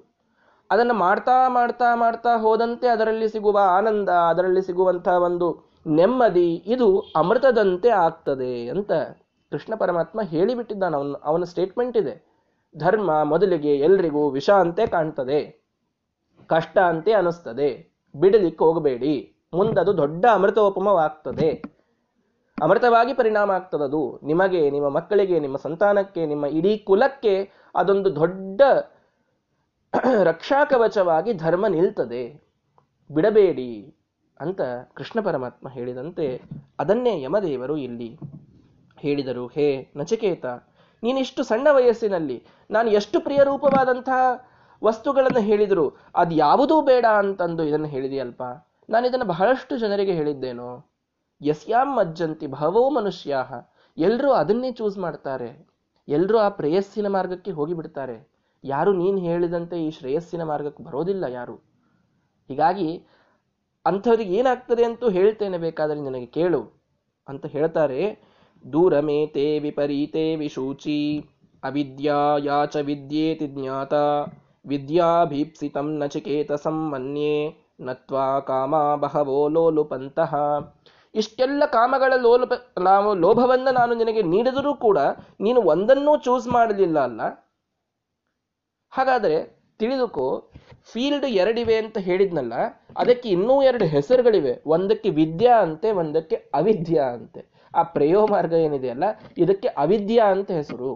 ಅದನ್ನು 0.71 0.93
ಮಾಡ್ತಾ 0.93 1.47
ಮಾಡ್ತಾ 1.47 1.95
ಮಾಡ್ತಾ 1.95 2.37
ಹೋದಂತೆ 2.37 2.87
ಅದರಲ್ಲಿ 2.87 3.29
ಸಿಗುವ 3.29 3.59
ಆನಂದ, 3.77 4.09
ಅದರಲ್ಲಿ 4.09 4.61
ಸಿಗುವಂತಹ 4.61 5.11
ಒಂದು 5.11 5.47
ನೆಮ್ಮದಿ, 5.87 6.63
ಇದು 6.67 6.99
ಅಮೃತದಂತೆ 7.15 7.89
ಆಗ್ತದೆ 7.89 8.69
ಅಂತ 8.69 8.91
ಕೃಷ್ಣ 9.51 9.75
ಪರಮಾತ್ಮ 9.75 10.21
ಹೇಳಿಬಿಟ್ಟಿದ್ದಾನೆ. 10.21 10.95
ಅವನು, 10.95 11.13
ಅವನ 11.13 11.43
ಸ್ಟೇಟ್ಮೆಂಟ್ 11.43 11.97
ಇದೆ. 11.97 12.15
ಧರ್ಮ 12.77 13.23
ಮೊದಲಿಗೆ 13.23 13.75
ಎಲ್ರಿಗೂ 13.75 14.29
ವಿಷ 14.29 14.49
ಅಂತೆ 14.49 14.87
ಕಾಣ್ತದೆ, 14.87 15.39
ಕಷ್ಟ 16.47 16.77
ಅಂತೆ 16.77 17.11
ಅನಿಸ್ತದೆ. 17.11 17.69
ಬಿಡಲಿಕ್ಕೆ 18.15 18.63
ಹೋಗಬೇಡಿ. 18.63 19.33
ಮುಂದದು 19.53 19.91
ದೊಡ್ಡ 19.97 20.25
ಅಮೃತೋಪಮವಾಗ್ತದೆ 20.33 21.49
ಅಮೃತವಾಗಿ 22.57 23.13
ಪರಿಣಾಮ 23.13 23.51
ಆಗ್ತದದು. 23.51 24.01
ನಿಮಗೆ, 24.23 24.61
ನಿಮ್ಮ 24.69 24.87
ಮಕ್ಕಳಿಗೆ, 24.89 25.39
ನಿಮ್ಮ 25.39 25.57
ಸಂತಾನಕ್ಕೆ, 25.57 26.25
ನಿಮ್ಮ 26.25 26.45
ಇಡೀ 26.59 26.77
ಕುಲಕ್ಕೆ 26.77 27.35
ಅದೊಂದು 27.75 28.09
ದೊಡ್ಡ 28.15 28.61
ರಕ್ಷಾಕವಚವಾಗಿ 30.23 31.33
ಧರ್ಮ 31.33 31.65
ನಿಲ್ತದೆ. 31.67 32.23
ಬಿಡಬೇಡಿ 33.09 33.71
ಅಂತ 34.39 34.61
ಕೃಷ್ಣ 34.93 35.19
ಪರಮಾತ್ಮ 35.21 35.69
ಹೇಳಿದಂತೆ 35.69 36.25
ಅದನ್ನೇ 36.79 37.21
ಯಮದೇವರು 37.21 37.77
ಇಲ್ಲಿ 37.77 38.09
ಹೇಳಿದರು. 38.97 39.47
ಹೇ 39.47 39.67
ನಚಿಕೇತ, 39.97 40.45
ನೀನಿಷ್ಟು 41.03 41.41
ಸಣ್ಣ 41.43 41.67
ವಯಸ್ಸಿನಲ್ಲಿ 41.71 42.37
ನಾನು 42.71 42.89
ಎಷ್ಟು 42.89 43.17
ಪ್ರಿಯರೂಪವಾದಂತಹ 43.19 44.21
ವಸ್ತುಗಳನ್ನು 44.83 45.39
ಹೇಳಿದರು 45.39 45.85
ಅದು 46.15 46.35
ಯಾವುದೂ 46.35 46.81
ಬೇಡ 46.81 47.05
ಅಂತಂದು 47.05 47.63
ಇದನ್ನು 47.63 47.87
ಹೇಳಿದೆಯಲ್ಪ? 47.87 48.41
ನಾನು 48.89 49.07
ಇದನ್ನು 49.07 49.25
ಬಹಳಷ್ಟು 49.25 49.77
ಜನರಿಗೆ 49.77 50.11
ಹೇಳಿದ್ದೇನೋ. 50.11 50.89
ಯಸ್ಯಾಂ 51.41 51.95
ಮಜ್ಜಂತಿ 51.95 52.47
ಭಾವೋ 52.47 52.89
ಮನುಷ್ಯ. 52.89 53.37
ಎಲ್ಲರೂ 53.97 54.31
ಅದನ್ನೇ 54.31 54.71
ಚೂಸ್ 54.71 54.97
ಮಾಡ್ತಾರೆ. 54.97 55.67
ಎಲ್ಲರೂ 56.07 56.37
ಆ 56.37 56.49
ಪ್ರೇಯಸ್ಸಿನ 56.49 57.07
ಮಾರ್ಗಕ್ಕೆ 57.07 57.51
ಹೋಗಿಬಿಡ್ತಾರೆ. 57.51 58.31
ಯಾರು 58.63 58.93
ನೀನು 58.93 59.17
ಹೇಳಿದಂತೆ 59.17 59.85
ಈ 59.85 59.91
ಶ್ರೇಯಸ್ಸಿನ 59.91 60.43
ಮಾರ್ಗಕ್ಕೆ 60.43 60.83
ಬರೋದಿಲ್ಲ 60.83 61.23
ಯಾರು. 61.23 61.55
ಹೀಗಾಗಿ 62.47 63.05
ಅಂಥವ್ರಿಗೆ 63.85 64.33
ಏನಾಗ್ತದೆ 64.33 64.83
ಅಂತೂ 64.83 65.09
ಹೇಳ್ತೇನೆ 65.09 65.57
ಬೇಕಾದರೆ 65.57 66.01
ನಿನಗೆ 66.01 66.25
ಕೇಳು. 66.25 66.83
ಅಂತ 67.27 67.45
ಹೇಳ್ತಾರೆ, 67.45 68.21
ದೂರಮೇತೆ 68.73 69.59
ವಿಪರೀತೆ 69.59 70.35
ವಿಶೂಚಿ 70.35 71.29
ಅವಿದ್ಯಾ 71.63 72.37
ಯಾಚ 72.37 72.75
ವಿದ್ಯೇತಿ 72.75 73.47
ಜ್ಞಾತ, 73.47 73.93
ವಿದ್ಯಾಭೀಪ್ಸಿತಂ 74.65 75.97
ನಚಿಕೇತ 75.97 76.67
ಮನ್ಯೆ 76.67 77.66
ನತ್ವಾ 77.79 78.39
ಕಾಮ 78.39 78.95
ಬಹವೋ 78.95 79.47
ಲೋಲುಪಂತಹ 79.47 80.35
ಇಷ್ಟೆಲ್ಲ 81.15 81.65
ಕಾಮಗಳ 81.65 82.13
ಲೋಲುಪ 82.15 82.53
ನಾವು 82.79 83.13
ಲೋಭವನ್ನು 83.13 83.71
ನಾನು 83.71 83.95
ನಿನಗೆ 83.95 84.21
ನೀಡಿದರೂ 84.21 84.73
ಕೂಡ 84.75 84.97
ನೀನು 85.41 85.61
ಒಂದನ್ನೂ 85.61 86.17
ಚೂಸ್ 86.17 86.47
ಮಾಡಲಿಲ್ಲ 86.47 86.99
ಅಲ್ಲ? 86.99 87.21
ಹಾಗಾದರೆ 88.89 89.57
ತಿಳಿದುಕೋ 89.79 90.51
ಫೀಲ್ಡ್ 90.91 91.25
ಎರಡಿವೆ 91.25 91.75
ಅಂತ 91.75 91.97
ಹೇಳಿದ್ನಲ್ಲ, 91.97 92.53
ಅದಕ್ಕೆ 92.97 93.29
ಇನ್ನೂ 93.29 93.61
ಎರಡು 93.61 93.85
ಹೆಸರುಗಳಿವೆ. 93.85 94.63
ಒಂದಕ್ಕೆ 94.65 95.09
ವಿದ್ಯಾ 95.09 95.61
ಅಂತೆ, 95.61 95.91
ಒಂದಕ್ಕೆ 95.91 96.35
ಅವಿದ್ಯಾ 96.35 97.03
ಅಂತೆ. 97.03 97.69
ಆ 97.75 97.83
ಪ್ರೇಯೋ 97.83 98.27
ಮಾರ್ಗ 98.27 98.53
ಏನಿದೆಯಲ್ಲ 98.53 99.03
ಇದಕ್ಕೆ 99.37 99.67
ಅವಿದ್ಯಾ 99.67 100.25
ಅಂತ 100.25 100.51
ಹೆಸರು. 100.51 100.95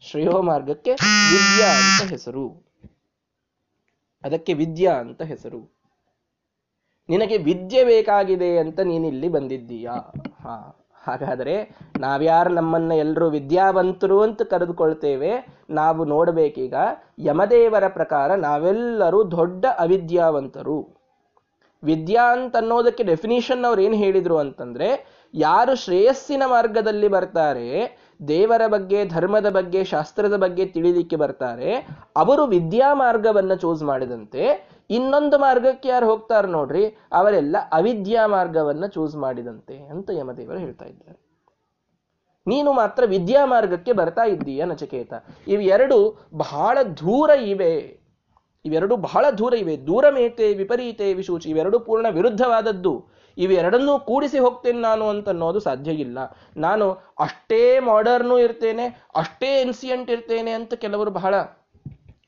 ಶ್ರೇಯೋ 0.00 0.42
ಮಾರ್ಗಕ್ಕೆ 0.42 0.92
ವಿದ್ಯಾ 1.34 1.68
ಅಂತ 1.68 2.10
ಹೆಸರು. 2.10 2.46
ಅದಕ್ಕೆ 4.24 4.54
ವಿದ್ಯಾ 4.54 4.94
ಅಂತ 4.94 5.22
ಹೆಸರು. 5.22 5.81
ನಿನಗೆ 7.08 7.36
ವಿದ್ಯೆ 7.36 7.84
ಬೇಕಾಗಿದೆ 7.84 8.58
ಅಂತ 8.58 8.80
ನೀನಿಲ್ಲಿ 8.80 9.28
ಬಂದಿದ್ದೀಯಾ? 9.28 9.92
ಹಾ, 10.42 10.78
ಹಾಗಾದರೆ 11.02 11.76
ನಾವ್ಯಾರು 12.00 12.50
ನಮ್ಮನ್ನ 12.50 12.92
ಎಲ್ಲರೂ 12.92 13.30
ವಿದ್ಯಾವಂತರು 13.30 14.22
ಅಂತ 14.22 14.42
ಕರೆದುಕೊಳ್ತೇವೆ, 14.42 15.62
ನಾವು 15.70 16.04
ನೋಡಬೇಕೀಗ, 16.04 16.74
ಯಮದೇವರ 17.18 17.88
ಪ್ರಕಾರ 17.88 18.34
ನಾವೆಲ್ಲರೂ 18.34 19.30
ದೊಡ್ಡ 19.30 19.64
ಅವಿದ್ಯಾವಂತರು. 19.78 21.02
ವಿದ್ಯಾ 21.84 22.32
ಅಂತ 22.32 22.56
ಅನ್ನೋದಕ್ಕೆ 22.56 23.02
ಡೆಫಿನಿಷನ್ 23.02 23.64
ಅವ್ರು 23.64 23.82
ಏನು 23.82 23.94
ಹೇಳಿದ್ರು 23.94 24.38
ಅಂತಂದ್ರೆ, 24.38 25.22
ಯಾರು 25.34 25.74
ಶ್ರೇಯಸ್ಸಿನ 25.76 26.42
ಮಾರ್ಗದಲ್ಲಿ 26.46 27.08
ಬರ್ತಾರೆ, 27.08 27.98
ದೇವರ 28.28 28.62
ಬಗ್ಗೆ, 28.66 29.04
ಧರ್ಮದ 29.04 29.48
ಬಗ್ಗೆ, 29.48 29.84
ಶಾಸ್ತ್ರದ 29.84 30.36
ಬಗ್ಗೆ 30.36 30.66
ತಿಳಿಲಿಕ್ಕೆ 30.66 31.16
ಬರ್ತಾರೆ, 31.16 31.74
ಅವರು 32.16 32.46
ವಿದ್ಯಾ 32.46 32.94
ಮಾರ್ಗವನ್ನು 32.94 33.56
ಚೂಸ್ 33.56 33.82
ಮಾಡಿದಂತೆ 33.82 34.71
ಇನ್ನೊಂದು 34.92 35.38
ಮಾರ್ಗಕ್ಕೆ 35.38 35.88
ಯಾರು 35.88 36.06
ಹೋಗ್ತಾರೆ 36.06 36.48
ನೋಡ್ರಿ, 36.48 36.84
ಅವರೆಲ್ಲ 37.12 37.56
ಅವಿದ್ಯಾ 37.72 38.26
ಮಾರ್ಗವನ್ನ 38.26 38.86
ಚೂಸ್ 38.86 39.16
ಮಾಡಿದಂತೆ 39.16 39.76
ಅಂತ 39.94 40.10
ಯಮದೇವರು 40.10 40.58
ಹೇಳ್ತಾ 40.58 40.84
ಇದ್ದಾರೆ. 40.84 41.18
ನೀನು 42.46 42.70
ಮಾತ್ರ 42.72 43.02
ವಿದ್ಯಾ 43.06 43.42
ಮಾರ್ಗಕ್ಕೆ 43.46 43.92
ಬರ್ತಾ 43.92 44.24
ಇದ್ದೀಯ 44.24 44.64
ನಚಕೇತ? 44.64 45.12
ಇವೆರಡು 45.46 45.98
ಬಹಳ 46.34 46.78
ದೂರ 46.82 47.30
ಇವೆ. 47.30 48.02
ಇವೆರಡು 48.64 48.96
ಬಹಳ 48.96 49.24
ದೂರ 49.38 49.54
ಇವೆ. 49.54 49.74
ದೂರ 49.86 50.04
ಮೇತೆ 50.10 50.54
ವಿಪರೀತೆ, 50.54 51.14
ವಿಶೂಚಿ. 51.14 51.50
ಇವೆರಡು 51.50 51.80
ಪೂರ್ಣ 51.80 52.06
ವಿರುದ್ಧವಾದದ್ದು. 52.08 52.94
ಇವೆರಡನ್ನೂ 53.38 53.98
ಕೂಡಿಸಿ 53.98 54.38
ಹೋಗ್ತೇನೆ 54.38 54.80
ನಾನು 54.80 55.04
ಅಂತ 55.08 55.28
ಅನ್ನೋದು 55.28 55.60
ಸಾಧ್ಯ 55.60 55.90
ಇಲ್ಲ. 55.90 56.18
ನಾನು 56.56 56.86
ಅಷ್ಟೇ 57.18 57.78
ಮಾಡರ್ನು 57.80 58.38
ಇರ್ತೇನೆ, 58.38 58.86
ಅಷ್ಟೇ 59.16 59.60
ಇನ್ಸಿಯೆಂಟ್ 59.60 60.10
ಇರ್ತೇನೆ 60.10 60.50
ಅಂತ 60.50 60.74
ಕೆಲವರು 60.74 61.10
ಬಹಳ 61.10 61.34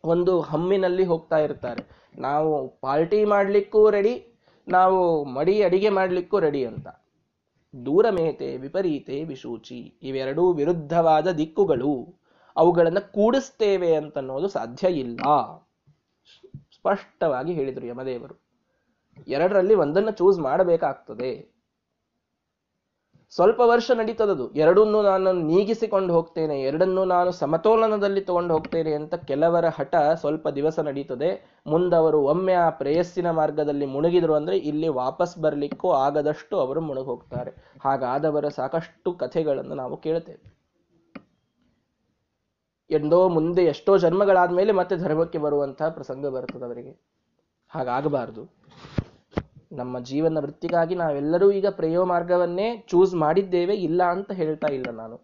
ಒಂದು 0.04 0.40
ಹಮ್ಮಿನಲ್ಲಿ 0.40 1.04
ಹೋಗ್ತಾ 1.04 1.38
ಇರ್ತಾರೆ. 1.38 1.82
ನಾವು 2.18 2.68
ಪಾರ್ಟಿ 2.68 3.24
ಮಾಡಲಿಕ್ಕೂ 3.24 3.90
ರೆಡಿ 3.90 4.26
ನಾವು 4.68 5.24
ಮಡಿ 5.24 5.62
ಅಡಿಗೆ 5.62 5.88
ಮಾಡಲಿಕ್ಕೂ 5.88 6.38
ರೆಡಿ 6.38 6.64
ಅಂತ. 6.66 6.88
ದೂರಮೇತೆ, 7.86 8.56
ವಿಪರೀತೆ, 8.56 9.24
ವಿಶೂಚಿ, 9.24 9.94
ಇವೆರಡೂ 10.02 10.52
ವಿರುದ್ಧವಾದ 10.52 11.28
ದಿಕ್ಕುಗಳು. 11.30 12.20
ಅವುಗಳನ್ನು 12.56 13.12
ಕೂಡಿಸ್ತೇವೆ 13.12 13.94
ಅಂತನ್ನೋದು 13.94 14.48
ಸಾಧ್ಯ 14.48 14.88
ಇಲ್ಲ. 14.88 15.16
ಸ್ಪಷ್ಟವಾಗಿ 16.76 17.52
ಹೇಳಿದರು 17.52 17.86
ಯಮದೇವರು. 17.86 18.44
ಎರಡರಲ್ಲಿ 19.28 19.74
ಒಂದನ್ನು 19.74 20.10
ಚೂಸ್ 20.10 20.38
ಮಾಡಬೇಕಾಗ್ತದೆ. 20.38 21.53
ಸ್ವಲ್ಪ 23.36 23.60
ವರ್ಷ 23.64 23.90
ನಡೀತದದು. 23.90 24.44
ಎರಡನ್ನೂ 24.54 24.98
ನಾನು 25.02 25.30
ನೀಗಿಸಿಕೊಂಡು 25.32 26.10
ಹೋಗ್ತೇನೆ, 26.12 26.56
ಎರಡನ್ನೂ 26.62 27.04
ನಾನು 27.04 27.30
ಸಮತೋಲನದಲ್ಲಿ 27.30 28.20
ತಗೊಂಡು 28.20 28.54
ಹೋಗ್ತೇನೆ 28.54 28.92
ಅಂತ 28.92 29.14
ಕೆಲವರ 29.30 29.64
ಹಠ 29.78 29.94
ಸ್ವಲ್ಪ 30.20 30.48
ದಿವಸ 30.48 30.78
ನಡೀತದೆ. 30.78 31.30
ಮುಂದವರು 31.66 32.20
ಒಮ್ಮೆ 32.22 32.54
ಆ 32.64 32.68
ಪ್ರೇಯಸ್ಸಿನ 32.70 33.30
ಮಾರ್ಗದಲ್ಲಿ 33.30 33.86
ಮುಳುಗಿದ್ರು 33.86 34.34
ಅಂದ್ರೆ 34.34 34.58
ಇಲ್ಲಿ 34.70 34.88
ವಾಪಸ್ 35.02 35.38
ಬರ್ಲಿಕ್ಕೂ 35.38 35.90
ಆಗದಷ್ಟು 36.06 36.56
ಅವರು 36.58 36.80
ಮುಳುಗಿ 36.80 37.06
ಹೋಗ್ತಾರೆ 37.06 37.54
ಹಾಗಾದವರ 37.84 38.48
ಸಾಕಷ್ಟು 38.48 39.12
ಕಥೆಗಳನ್ನು 39.12 39.74
ನಾವು 39.74 39.96
ಕೇಳ್ತೇವೆ. 39.96 40.42
ಎಂದೋ 42.90 43.18
ಮುಂದೆ 43.28 43.64
ಎಷ್ಟೋ 43.64 43.92
ಜನ್ಮಗಳಾದ್ಮೇಲೆ 43.98 44.72
ಮತ್ತೆ 44.72 44.96
ಧರ್ಮಕ್ಕೆ 44.96 45.38
ಬರುವಂತಹ 45.38 45.88
ಪ್ರಸಂಗ 45.88 46.26
ಬರ್ತದೆ 46.26 46.64
ಅವರಿಗೆ 46.64 46.92
ಹಾಗಾಗಬಾರದು. 47.72 48.42
ನಮ್ಮ 49.74 50.00
ಜೀವನ 50.00 50.38
ವೃತ್ತಿಗಾಗಿ 50.38 50.94
ನಾವೆಲ್ಲರೂ 50.94 51.50
ಈಗ 51.50 51.66
ಪ್ರೇಯೋ 51.66 52.04
ಮಾರ್ಗವನ್ನೇ 52.04 52.84
ಚೂಸ್ 52.88 53.14
ಮಾಡಿದ್ದೇವೆ, 53.14 53.74
ಇಲ್ಲ 53.74 54.02
ಅಂತ 54.02 54.32
ಹೇಳ್ತಾ 54.32 54.68
ಇಲ್ಲ 54.68 54.90
ನಾನು. 54.90 55.16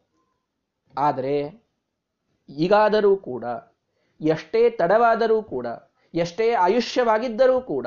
ಆದರೆ 0.98 1.34
ಈಗಾದರೂ 2.48 3.16
ಕೂಡ, 3.16 3.44
ಎಷ್ಟೇ 4.20 4.70
ತಡವಾದರೂ 4.70 5.42
ಕೂಡ, 5.42 5.66
ಎಷ್ಟೇ 6.14 6.50
ಆಯುಷ್ಯವಾಗಿದ್ದರೂ 6.50 7.60
ಕೂಡ, 7.60 7.86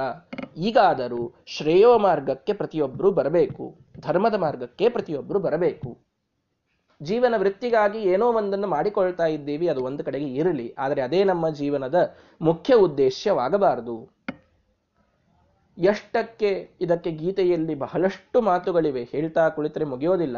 ಈಗಾದರೂ 0.58 1.34
ಶ್ರೇಯೋ 1.48 2.00
ಮಾರ್ಗಕ್ಕೆ 2.00 2.54
ಪ್ರತಿಯೊಬ್ಬರು 2.54 3.12
ಬರಬೇಕು, 3.12 3.78
ಧರ್ಮದ 4.00 4.36
ಮಾರ್ಗಕ್ಕೆ 4.36 4.90
ಪ್ರತಿಯೊಬ್ಬರು 4.90 5.40
ಬರಬೇಕು. 5.40 5.98
ಜೀವನ 7.02 7.34
ವೃತ್ತಿಗಾಗಿ 7.38 8.00
ಏನೋ 8.00 8.32
ಒಂದನ್ನು 8.32 8.68
ಮಾಡಿಕೊಳ್ತಾ 8.68 9.26
ಇದ್ದೀವಿ, 9.26 9.68
ಅದು 9.68 9.84
ಒಂದು 9.84 10.04
ಕಡೆಗೆ 10.04 10.26
ಇರಲಿ, 10.26 10.76
ಆದರೆ 10.78 11.02
ಅದೇ 11.02 11.24
ನಮ್ಮ 11.24 11.50
ಜೀವನದ 11.50 12.16
ಮುಖ್ಯ 12.42 12.76
ಉದ್ದೇಶವಾಗಬಾರದು 12.76 14.23
ಎಷ್ಟಕ್ಕೆ 15.78 16.70
ಇದಕ್ಕೆ 16.82 17.12
ಗೀತೆಯಲ್ಲಿ 17.12 17.76
ಬಹಳಷ್ಟು 17.76 18.42
ಮಾತುಗಳಿವೆ 18.42 19.04
ಹೇಳ್ತಾ 19.04 19.50
ಕುಳಿತರೆ 19.50 19.86
ಮುಗಿಯೋದಿಲ್ಲ. 19.86 20.38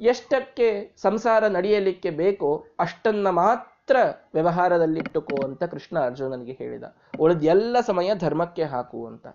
ಎಷ್ಟಕ್ಕೆ 0.00 0.96
ಸಂಸಾರ 0.96 1.48
ನಡೆಯಲಿಕ್ಕೆ 1.48 2.10
ಬೇಕೋ 2.10 2.66
ಅಷ್ಟನ್ನ 2.80 3.30
ಮಾತ್ರ 3.30 3.96
ವ್ಯವಹಾರದಲ್ಲಿಟ್ಟುಕೋ 4.34 5.44
ಅಂತ 5.44 5.64
ಕೃಷ್ಣ 5.64 5.98
ಅರ್ಜುನನಿಗೆ 5.98 6.52
ಹೇಳಿದ. 6.52 6.84
ಉಳಿದ 7.20 7.42
ಎಲ್ಲ 7.44 7.80
ಸಮಯ 7.80 8.10
ಧರ್ಮಕ್ಕೆ 8.14 8.62
ಹಾಕು 8.64 9.06
ಅಂತ. 9.06 9.26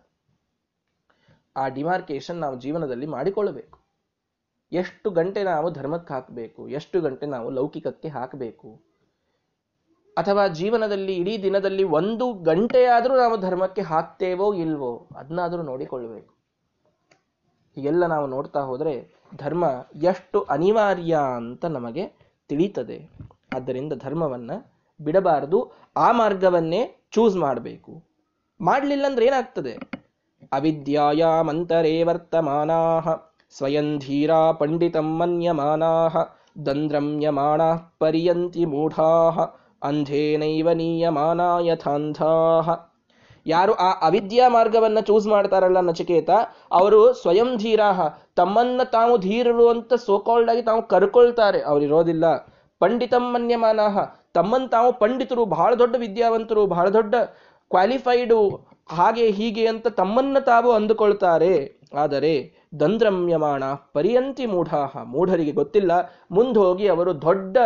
ಆ 1.57 1.67
ಡಿಮಾರ್ಕೇಶನ್ 1.67 2.37
ನಾವು 2.37 2.59
ಜೀವನದಲ್ಲಿ 2.59 3.05
ಮಾಡಿಕೊಳ್ಳಬೇಕು. 3.05 3.79
ಎಷ್ಟು 4.71 5.09
ಗಂಟೆ 5.09 5.43
ನಾವು 5.43 5.71
ಧರ್ಮಕ್ಕೆ 5.71 6.13
ಹಾಕಬೇಕು, 6.13 6.69
ಎಷ್ಟು 6.69 7.01
ಗಂಟೆ 7.01 7.25
ನಾವು 7.25 7.49
ಲೌಕಿಕಕ್ಕೆ 7.49 8.07
ಹಾಕಬೇಕು 8.07 8.88
ಅಥವಾ 10.19 10.43
ಜೀವನದಲ್ಲಿ 10.47 11.13
ಇಡೀ 11.15 11.33
ದಿನದಲ್ಲಿ 11.43 11.83
ಒಂದು 11.83 12.33
ಗಂಟೆಯಾದರೂ 12.33 13.17
ನಾವು 13.17 13.37
ಧರ್ಮಕ್ಕೆ 13.37 13.81
ಹಾಕ್ತೇವೋ 13.81 14.53
ಇಲ್ವೋ 14.53 14.91
ಅದನ್ನಾದರೂ 15.17 15.61
ನೋಡಿಕೊಳ್ಳಬೇಕು. 15.61 16.33
ಹೀಗೆಲ್ಲ 17.75 18.05
ನಾವು 18.05 18.27
ನೋಡ್ತಾ 18.27 18.59
ಹೋದರೆ 18.59 18.93
ಧರ್ಮ 19.35 19.65
ಎಷ್ಟು 20.03 20.41
ಅನಿವಾರ್ಯ 20.41 21.19
ಅಂತ 21.35 21.65
ನಮಗೆ 21.65 22.03
ತಿಳಿತದೆ. 22.49 22.97
ಆದ್ದರಿಂದ 23.55 23.93
ಧರ್ಮವನ್ನ 23.93 24.51
ಬಿಡಬಾರದು. 25.01 25.71
ಆ 25.97 26.11
ಮಾರ್ಗವನ್ನೇ 26.11 26.81
ಚೂಸ್ 27.11 27.35
ಮಾಡಬೇಕು. 27.35 27.91
ಮಾಡಲಿಲ್ಲ 28.61 29.05
ಅಂದ್ರೆ 29.05 29.25
ಏನಾಗ್ತದೆ? 29.25 29.73
ಅವಿದ್ಯಾಯಾಮಂತರೇ 30.51 32.03
ವರ್ತಮಾನಾ 32.03 32.77
ಸ್ವಯಂ 33.57 33.99
ಧೀರಾ 33.99 34.51
ಪಂಡಿತಂ 34.51 35.17
ಮನ್ಯಮಾನಾ 35.17 35.87
ದಂದ್ರಮ್ಯಮಾಣ 36.65 37.61
ಪರ್ಯಂತಿ 37.99 38.65
ಮೂಢಾ 38.65 39.09
ಅಂಧೇನೈವ 39.83 40.71
ನೀಯಮಾನ 40.71 41.41
ಯಥಾಂಧಾ 41.61 42.85
ಯಾರು 43.45 43.73
ಆ 43.73 43.89
ಅವಿದ್ಯಾ 44.01 44.49
ಮಾರ್ಗವನ್ನ 44.49 44.99
ಚೂಸ್ 44.99 45.27
ಮಾಡ್ತಾರಲ್ಲ 45.27 45.79
ನಚಿಕೇತ, 45.79 46.29
ಅವರು 46.71 47.13
ಸ್ವಯಂ 47.13 47.57
ಧೀರಾಹ. 47.57 48.01
ತಮ್ಮನ್ನ 48.35 48.81
ತಾವು 48.83 49.17
ಧೀರರು 49.17 49.69
ಅಂತ 49.69 49.93
ಸೋಕಾಲ್ಡ್ 49.93 50.49
ಆಗಿ 50.49 50.61
ತಾವು 50.61 50.81
ಕರ್ಕೊಳ್ತಾರೆ 50.87 51.61
ಅವರಿರೋದಿಲ್ಲ 51.61 52.37
ಪಂಡಿತಂ 52.79 53.33
ಮನ್ಯಮಾನಃ 53.33 54.05
ತಮ್ಮನ್ 54.33 54.69
ತಾವು 54.69 54.99
ಪಂಡಿತರು 54.99 55.45
ಬಹಳ 55.45 55.73
ದೊಡ್ಡ 55.73 55.95
ವಿದ್ಯಾವಂತರು 55.99 56.65
ಬಹಳ 56.65 56.89
ದೊಡ್ಡ 56.89 57.15
ಕ್ವಾಲಿಫೈಡು 57.71 58.55
ಹಾಗೆ 58.89 59.31
ಹೀಗೆ 59.31 59.67
ಅಂತ 59.67 59.87
ತಮ್ಮನ್ನ 59.87 60.39
ತಾವು 60.39 60.71
ಅಂದುಕೊಳ್ತಾರೆ. 60.71 61.81
ಆದರೆ 61.93 62.33
ದಂದ್ರಮ್ಯಮಾಣ 62.79 63.63
ಪರ್ಯಂತಿ 63.93 64.45
ಮೂಢಾಹ. 64.45 65.03
ಮೂಢರಿಗೆ 65.03 65.51
ಗೊತ್ತಿಲ್ಲ. 65.51 65.91
ಮುಂದೋಗಿ 66.31 66.87
ಅವರು 66.87 67.21
ದೊಡ್ಡ 67.21 67.57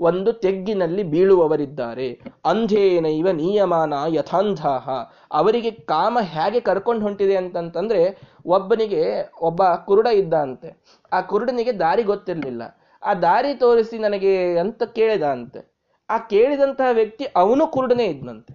ಒಂದು 0.00 0.32
ತೆಗ್ಗಿನಲ್ಲಿ 0.32 1.02
ಬೀಳುವವರಿದ್ದಾರೆ. 1.02 2.20
ಅಂಧೇನೈವ 2.44 3.30
ನಿಯಮಾನ 3.30 3.94
ಯಥಾಂಧಾಹ 4.08 4.90
ಅವರಿಗೆ 5.32 5.70
ಕಾಮ 5.70 6.18
ಹೇಗೆ 6.20 6.60
ಕರ್ಕೊಂಡು 6.60 7.02
ಹೊಂಟಿದೆ 7.02 7.36
ಅಂತಂತಂದ್ರೆ 7.36 8.20
ಒಬ್ಬನಿಗೆ 8.46 9.02
ಒಬ್ಬ 9.42 9.62
ಕುರುಡ 9.84 10.06
ಇದ್ದ 10.06 10.34
ಅಂತೆ 10.34 10.70
ಆ 11.12 11.20
ಕುರುಡನಿಗೆ 11.20 11.72
ದಾರಿ 11.72 12.02
ಗೊತ್ತಿರಲಿಲ್ಲ. 12.02 12.62
ಆ 13.02 13.14
ದಾರಿ 13.14 13.54
ತೋರಿಸಿ 13.54 13.98
ನನಗೆ 13.98 14.58
ಅಂತ 14.58 14.82
ಕೇಳಿದ 14.82 15.22
ಅಂತೆ 15.22 15.60
ಆ 16.10 16.18
ಕೇಳಿದಂತಹ 16.18 16.90
ವ್ಯಕ್ತಿ 16.92 17.24
ಅವನು 17.36 17.66
ಕುರುಡನೇ 17.66 18.04
ಇದ್ನಂತೆ. 18.04 18.54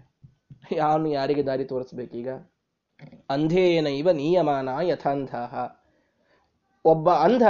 ಅವನು 0.80 1.08
ಯಾರಿಗೆ 1.10 1.44
ದಾರಿ 1.46 1.66
ತೋರಿಸ್ಬೇಕೀಗ? 1.66 2.30
ಅಂಧೇನೈವ 3.30 4.12
ನಿಯಮಾನ 4.12 4.70
ಯಥಾಂಧಾಹ 4.82 5.56
ಒಬ್ಬ 6.86 7.10
ಅಂಧ 7.28 7.44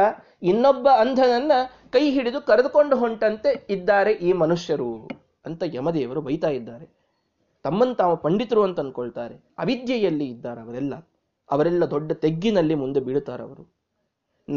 ಇನ್ನೊಬ್ಬ 0.43 0.88
ಅಂಧನನ್ನ 1.00 1.52
ಕೈ 1.91 2.04
ಹಿಡಿದು 2.12 2.41
ಕರೆದುಕೊಂಡು 2.41 2.95
ಹೊಂಟಂತೆ 2.95 3.52
ಇದ್ದಾರೆ 3.69 4.12
ಈ 4.28 4.32
ಮನುಷ್ಯರು 4.34 4.91
ಅಂತ 5.45 5.63
ಯಮದೇವರು 5.74 6.21
ಬೈತಾ 6.21 6.50
ಇದ್ದಾರೆ. 6.50 6.86
ತಮ್ಮನ್ 7.65 7.95
ತಾವು 7.95 8.15
ಪಂಡಿತರು 8.17 8.63
ಅಂತ 8.63 8.80
ಅನ್ಕೊಳ್ತಾರೆ. 8.80 9.36
ಅವಿದ್ಯೆಯಲ್ಲಿ 9.60 10.26
ಇದ್ದಾರೆ 10.26 10.62
ಅವರೆಲ್ಲ. 10.62 10.93
ಅವರೆಲ್ಲ 11.50 11.86
ದೊಡ್ಡ 11.86 12.12
ತೆಗ್ಗಿನಲ್ಲಿ 12.12 12.76
ಮುಂದೆ 12.76 13.00
ಬೀಳುತ್ತಾರವರು 13.00 13.63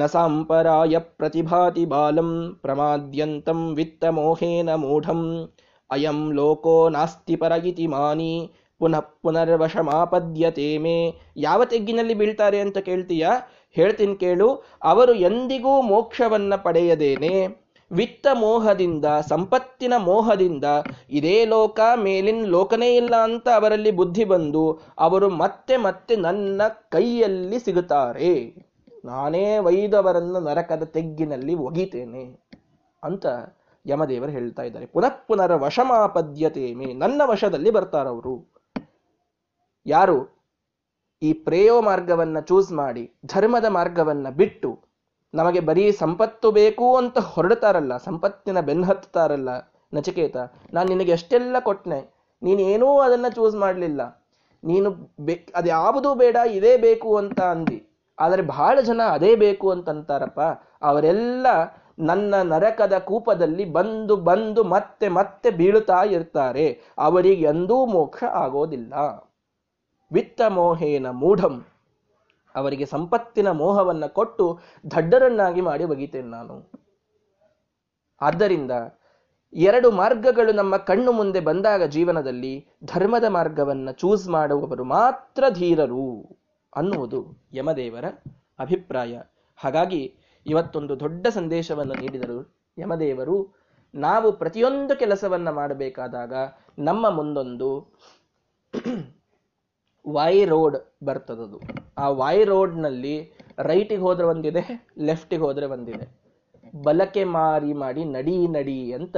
ಸಾಂಪರಾಯ 0.08 0.98
ಪ್ರತಿಭಾತಿ 0.98 1.84
ಬಾಲಂ 1.84 2.30
ಪ್ರಮಾದ್ಯಂತಂ 2.62 3.60
ವಿತ್ತ 3.74 4.04
ಮೋಹೇನ 4.04 4.74
ಮೂಢಂ 4.74 5.22
ಅಯಂ 5.90 6.18
ಲೋಕೋ 6.32 6.88
ನಾಸ್ತಿ 6.88 7.36
ಪರ 7.36 7.52
ಇತಿ 7.52 7.86
ಮಾನಿ 7.86 8.32
ಪುನಃ 8.80 9.00
ಪುನರ್ವಶಮಾಪದ್ಯತೆ 9.22 10.68
ಯಾವ 11.36 11.64
ತೆಗ್ಗಿನಲ್ಲಿ 11.64 12.14
ಬೀಳ್ತಾರೆ 12.14 12.60
ಅಂತ 12.60 12.78
ಕೇಳ್ತೀಯಾ? 12.78 13.30
ಹೇಳ್ತೀನಿ 13.70 14.16
ಕೇಳು, 14.16 14.64
ಅವರು 14.82 15.14
ಎಂದಿಗೂ 15.14 15.82
ಮೋಕ್ಷವನ್ನ 15.82 16.54
ಪಡೆಯದೇನೆ. 16.54 17.68
ವಿತ್ತ 17.92 18.26
ಮೋಹದಿಂದ, 18.34 19.04
ಸಂಪತ್ತಿನ 19.28 19.92
ಮೋಹದಿಂದ, 19.98 20.64
ಇದೇ 21.10 21.44
ಲೋಕ 21.44 21.80
ಮೇಲಿನ 21.96 22.44
ಲೋಕನೇ 22.46 22.96
ಇಲ್ಲ 22.96 23.16
ಅಂತ 23.16 23.48
ಅವರಲ್ಲಿ 23.54 23.90
ಬುದ್ಧಿ 23.90 24.24
ಬಂದು, 24.24 24.80
ಅವರು 24.98 25.30
ಮತ್ತೆ 25.30 25.76
ಮತ್ತೆ 25.76 26.16
ನನ್ನ 26.16 26.62
ಕೈಯಲ್ಲಿ 26.68 27.58
ಸಿಗುತ್ತಾರೆ. 27.58 28.54
ನಾನೇ 29.04 29.58
ವೈದವರನ್ನು 29.58 30.40
ನರಕದ 30.40 30.82
ತೆಗ್ಗಿನಲ್ಲಿ 30.82 31.54
ಒಗಿತೇನೆ 31.54 32.40
ಅಂತ 33.02 33.26
ಯಮದೇವರು 33.86 34.30
ಹೇಳ್ತಾ 34.30 34.62
ಇದ್ದಾರೆ. 34.62 34.86
ಪುನಃ 34.86 35.08
ಪುನರ 35.08 35.54
ವಶಮಾಪದ್ಯತೆ 35.54 36.74
ನನ್ನ 36.74 37.22
ವಶದಲ್ಲಿ 37.24 37.70
ಬರ್ತಾರವರು. 37.70 38.54
ಯಾರು? 39.86 40.37
ಈ 41.22 41.30
ಪ್ರೇಯೋ 41.46 41.76
ಮಾರ್ಗವನ್ನ 41.88 42.38
ಚೂಸ್ 42.48 42.70
ಮಾಡಿ, 42.80 43.02
ಧರ್ಮದ 43.26 43.66
ಮಾರ್ಗವನ್ನ 43.76 44.28
ಬಿಟ್ಟು, 44.40 44.70
ನಮಗೆ 45.34 45.60
ಬರೀ 45.60 45.84
ಸಂಪತ್ತು 46.02 46.48
ಬೇಕು 46.58 46.86
ಅಂತ 46.96 47.18
ಹೊರಡ್ತಾರಲ್ಲ, 47.32 47.94
ಸಂಪತ್ತಿನ 48.06 48.58
ಬೆನ್ನತ್ತಾರಲ್ಲ 48.68 49.50
ನಚಿಕೇತ, 49.92 50.36
ನಾನು 50.74 50.88
ನಿನಗೆ 50.88 51.12
ಎಷ್ಟೆಲ್ಲ 51.16 51.56
ಕೊಟ್ನೆ 51.60 52.00
ನೀನೇನೂ 52.42 52.88
ಅದನ್ನ 52.98 53.28
ಚೂಸ್ 53.36 53.56
ಮಾಡಲಿಲ್ಲ, 53.56 54.00
ನೀನು 54.62 54.88
ಬೇ 55.26 55.34
ಅದ್ಯಾವುದೂ 55.56 56.10
ಬೇಡ, 56.14 56.36
ಇದೇ 56.58 56.72
ಬೇಕು 56.86 57.10
ಅಂತ 57.16 57.40
ಅಂದಿ, 57.54 57.78
ಆದರೆ 58.18 58.42
ಬಹಳ 58.54 58.78
ಜನ 58.80 59.02
ಅದೇ 59.16 59.32
ಬೇಕು 59.44 59.66
ಅಂತಂತಾರಪ್ಪ 59.74 60.40
ಅವರೆಲ್ಲ 60.82 61.46
ನನ್ನ 62.08 62.34
ನರಕದ 62.50 62.96
ಕೂಪದಲ್ಲಿ 63.08 63.64
ಬಂದು 63.76 64.14
ಬಂದು 64.28 64.62
ಮತ್ತೆ 64.74 65.06
ಮತ್ತೆ 65.16 65.48
ಬೀಳುತ್ತಾ 65.60 66.00
ಇರ್ತಾರೆ, 66.16 66.66
ಅವರಿಗೆ 66.98 67.46
ಎಂದೂ 67.52 67.78
ಮೋಕ್ಷ 67.94 68.22
ಆಗೋದಿಲ್ಲ. 68.42 68.94
ವಿತ್ತ 70.12 70.40
ಮೋಹೇನ 70.48 71.06
ಮೂಢಂ. 71.10 71.64
ಅವರಿಗೆ 72.54 72.86
ಸಂಪತ್ತಿನ 72.86 73.50
ಮೋಹವನ್ನ 73.50 74.06
ಕೊಟ್ಟು 74.06 74.60
ದಡ್ಡರನ್ನಾಗಿ 74.90 75.60
ಮಾಡಿ 75.60 75.84
ಒಗಿತೇನೆ 75.84 76.28
ನಾನು. 76.28 76.70
ಆದ್ದರಿಂದ 78.20 78.70
ಎರಡು 79.52 79.90
ಮಾರ್ಗಗಳು 79.90 80.52
ನಮ್ಮ 80.52 80.76
ಕಣ್ಣು 80.76 81.12
ಮುಂದೆ 81.12 81.40
ಬಂದಾಗ 81.40 81.82
ಜೀವನದಲ್ಲಿ 81.82 82.66
ಧರ್ಮದ 82.84 83.24
ಮಾರ್ಗವನ್ನ 83.28 83.90
ಚೂಸ್ 83.90 84.28
ಮಾಡುವವರು 84.28 84.84
ಮಾತ್ರ 84.84 85.44
ಧೀರರು 85.50 86.36
ಅನ್ನುವುದು 86.76 87.44
ಯಮದೇವರ 87.52 88.04
ಅಭಿಪ್ರಾಯ. 88.58 89.20
ಹಾಗಾಗಿ 89.56 90.14
ಇವತ್ತೊಂದು 90.46 91.00
ದೊಡ್ಡ 91.00 91.26
ಸಂದೇಶವನ್ನು 91.26 91.94
ನೀಡಿದರು 91.94 92.54
ಯಮದೇವರು. 92.78 93.54
ನಾವು 93.94 94.32
ಪ್ರತಿಯೊಂದು 94.32 94.98
ಕೆಲಸವನ್ನ 94.98 95.50
ಮಾಡಬೇಕಾದಾಗ 95.50 96.32
ನಮ್ಮ 96.78 97.10
ಮುಂದೊಂದು 97.10 97.92
ವೈ 100.06 100.44
ರೋಡ್ 100.44 100.76
ಬರ್ತದದು. 101.04 101.60
ಆ 101.98 102.08
ವೈ 102.08 102.44
ರೋಡ್ನಲ್ಲಿ 102.44 103.32
ರೈಟಿಗೆ 103.58 104.02
ಹೋದ್ರೆ 104.02 104.26
ಒಂದಿದೆ 104.26 104.90
ಲೆಫ್ಟಿಗೆ 104.98 105.42
ಹೋದ್ರೆ 105.42 105.66
ಒಂದಿದೆ. 105.66 106.18
ಬಲಕೆ 106.82 107.24
ಮಾರಿ 107.24 107.72
ಮಾಡಿ 107.72 108.04
ನಡಿ 108.04 108.48
ನಡಿ 108.48 108.92
ಅಂತ 108.92 109.16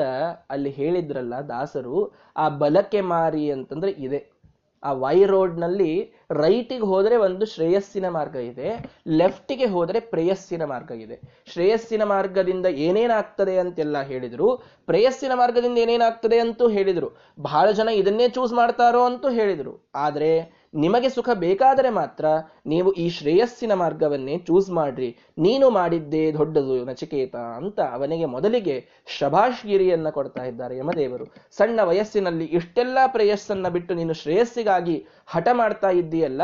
ಅಲ್ಲಿ 0.51 0.71
ಹೇಳಿದ್ರಲ್ಲ 0.71 1.35
ದಾಸರು, 1.35 2.13
ಆ 2.37 2.49
ಬಲಕೆ 2.49 3.01
ಮಾರಿ 3.01 3.51
ಅಂತಂದ್ರೆ 3.51 3.91
ಇದೆ. 3.91 4.41
ಆ 4.85 4.93
ವೈ 4.93 5.25
ರೋಡ್ನಲ್ಲಿ 5.25 6.13
ರೈಟಿಗೆ 6.31 6.85
ಹೋದ್ರೆ 6.85 7.17
ಒಂದು 7.17 7.47
ಶ್ರೇಯಸ್ಸಿನ 7.47 8.09
ಮಾರ್ಗ 8.09 8.37
ಇದೆ 8.37 8.93
ಲೆಫ್ಟಿಗೆ 9.09 9.67
ಹೋದ್ರೆ 9.67 10.01
ಪ್ರೇಯಸ್ಸಿನ 10.01 10.65
ಮಾರ್ಗ 10.65 10.91
ಇದೆ. 10.91 11.21
ಶ್ರೇಯಸ್ಸಿನ 11.53 12.03
ಮಾರ್ಗದಿಂದ 12.05 12.67
ಏನೇನಾಗ್ತದೆ 12.67 13.59
ಅಂತೆಲ್ಲ 13.59 14.03
ಹೇಳಿದ್ರು, 14.03 14.57
ಪ್ರೇಯಸ್ಸಿನ 14.87 15.33
ಮಾರ್ಗದಿಂದ 15.35 15.79
ಏನೇನಾಗ್ತದೆ 15.79 16.39
ಅಂತೂ 16.39 16.69
ಹೇಳಿದ್ರು. 16.69 17.11
ಬಹಳ 17.41 17.71
ಜನ 17.71 17.89
ಇದನ್ನೇ 17.89 18.29
ಚೂಸ್ 18.29 18.53
ಮಾಡ್ತಾರೋ 18.53 19.05
ಅಂತೂ 19.05 19.31
ಹೇಳಿದರು. 19.31 19.91
ಆದ್ರೆ 19.95 20.60
ನಿಮಗೆ 20.75 21.09
ಸುಖ 21.09 21.29
ಬೇಕಾದರೆ 21.35 21.91
ಮಾತ್ರ 21.91 22.25
ನೀವು 22.67 22.93
ಈ 22.93 23.11
ಶ್ರೇಯಸ್ಸಿನ 23.11 23.73
ಮಾರ್ಗವನ್ನೇ 23.75 24.39
ಚೂಸ್ 24.39 24.71
ಮಾಡ್ರಿ. 24.71 25.17
ನೀನು 25.39 25.71
ಮಾಡಿದ್ದೇ 25.71 26.33
ದೊಡ್ಡದು 26.33 26.85
ನಚಿಕೇತ 26.85 27.37
ಅಂತ 27.37 27.81
ಅವನಿಗೆ 27.81 28.25
ಮೊದಲಿಗೆ 28.25 28.89
ಶಭಾಷ್ಗಿರಿಯನ್ನ 29.19 30.11
ಕೊಡ್ತಾ 30.11 30.45
ಇದ್ದಾರೆ 30.45 30.77
ಯಮದೇವರು. 30.77 31.27
ಸಣ್ಣ 31.51 31.81
ವಯಸ್ಸಿನಲ್ಲಿ 31.83 32.45
ಇಷ್ಟೆಲ್ಲ 32.45 32.99
ಪ್ರೇಯಸ್ಸನ್ನ 33.07 33.69
ಬಿಟ್ಟು 33.69 33.95
ನೀನು 33.95 34.13
ಶ್ರೇಯಸ್ಸಿಗಾಗಿ 34.13 35.07
ಹಠ 35.27 35.49
ಮಾಡ್ತಾ 35.53 35.91
ಇದ್ದೀಯಲ್ಲ, 35.91 36.43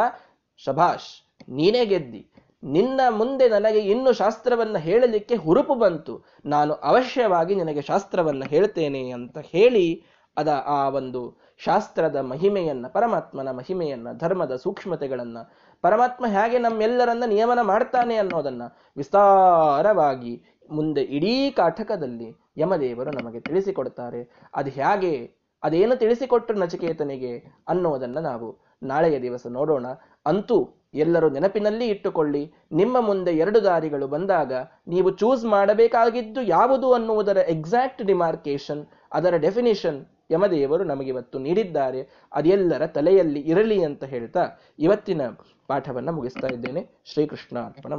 ಶಭಾಷ್, 0.57 1.23
ನೀನೇ 1.49 1.85
ಗೆದ್ದಿ. 1.87 2.33
ನಿನ್ನ 2.63 3.01
ಮುಂದೆ 3.09 3.49
ನನಗೆ 3.49 3.79
ಇನ್ನು 3.79 4.13
ಶಾಸ್ತ್ರವನ್ನ 4.13 4.79
ಹೇಳಲಿಕ್ಕೆ 4.79 5.37
ಹುರುಪು 5.37 5.75
ಬಂತು. 5.75 6.27
ನಾನು 6.47 6.73
ಅವಶ್ಯವಾಗಿ 6.73 7.55
ನಿನಗೆ 7.55 7.83
ಶಾಸ್ತ್ರವನ್ನ 7.83 8.45
ಹೇಳ್ತೇನೆ 8.45 9.11
ಅಂತ 9.11 9.39
ಹೇಳಿ 9.39 10.05
ಅದ 10.37 10.49
ಆ 10.67 10.89
ಒಂದು 10.89 11.21
ಶಾಸ್ತ್ರದ 11.59 12.17
ಮಹಿಮೆಯನ್ನ, 12.17 12.87
ಪರಮಾತ್ಮನ 12.87 13.51
ಮಹಿಮೆಯನ್ನ, 13.51 14.09
ಧರ್ಮದ 14.13 14.57
ಸೂಕ್ಷ್ಮತೆಗಳನ್ನ, 14.57 15.39
ಪರಮಾತ್ಮ 15.83 16.27
ಹೇಗೆ 16.27 16.59
ನಮ್ಮೆಲ್ಲರನ್ನ 16.59 17.25
ನಿಯಮನ 17.27 17.61
ಮಾಡ್ತಾನೆ 17.61 18.17
ಅನ್ನೋದನ್ನ 18.17 18.63
ವಿಸ್ತಾರವಾಗಿ 18.97 20.43
ಮುಂದೆ 20.71 21.03
ಇಡೀ 21.03 21.51
ಕಾಠಕದಲ್ಲಿ 21.51 22.37
ಯಮದೇವರು 22.57 23.11
ನಮಗೆ 23.11 23.41
ತಿಳಿಸಿಕೊಡ್ತಾರೆ. 23.41 24.51
ಅದು 24.55 24.71
ಹೇಗೆ, 24.71 25.31
ಅದೇನು 25.63 25.97
ತಿಳಿಸಿಕೊಟ್ಟರು 25.97 26.59
ನಚಿಕೇತನಿಗೆ 26.59 27.39
ಅನ್ನೋದನ್ನು 27.69 28.21
ನಾವು 28.21 28.59
ನಾಳೆಯ 28.83 29.23
ದಿವಸ 29.23 29.47
ನೋಡೋಣ. 29.47 29.87
ಅಂತೂ 30.27 30.69
ಎಲ್ಲರೂ 30.95 31.31
ನೆನಪಿನಲ್ಲಿ 31.31 31.87
ಇಟ್ಟುಕೊಳ್ಳಿ, 31.87 32.53
ನಿಮ್ಮ 32.73 33.01
ಮುಂದೆ 33.01 33.31
ಎರಡು 33.31 33.65
ದಾರಿಗಳು 33.65 34.07
ಬಂದಾಗ 34.07 34.53
ನೀವು 34.89 35.11
ಚೂಸ್ 35.11 35.45
ಮಾಡಬೇಕಾಗಿದ್ದು 35.45 36.43
ಯಾವುದು 36.43 36.93
ಅನ್ನುವುದರ 36.93 37.37
ಎಕ್ಸಾಕ್ಟ್ 37.37 38.03
ಡಿಮಾರ್ಕೇಶನ್ 38.03 38.87
ಅದರ 39.13 39.37
ಡೆಫಿನಿಷನ್ 39.37 40.16
ಯಮದೇವರು 40.31 40.85
ನಮಗಿವತ್ತು 40.85 41.39
ನೀಡಿದ್ದಾರೆ 41.39 42.09
ಅದೆಲ್ಲರ 42.33 42.87
ತಲೆಯಲ್ಲಿ 42.87 43.41
ಇರಲಿ 43.41 43.85
ಅಂತ 43.85 44.05
ಹೇಳ್ತಾ 44.05 44.61
ಇವತ್ತಿನ 44.79 45.21
ಪಾಠವನ್ನು 45.67 46.13
ಮುಗಿಸ್ತಾ 46.13 46.47
ಇದ್ದೇನೆ. 46.47 46.87
ಶ್ರೀಕೃಷ್ಣ 47.05 47.59
ಅರ್ಪಣ 47.59 47.95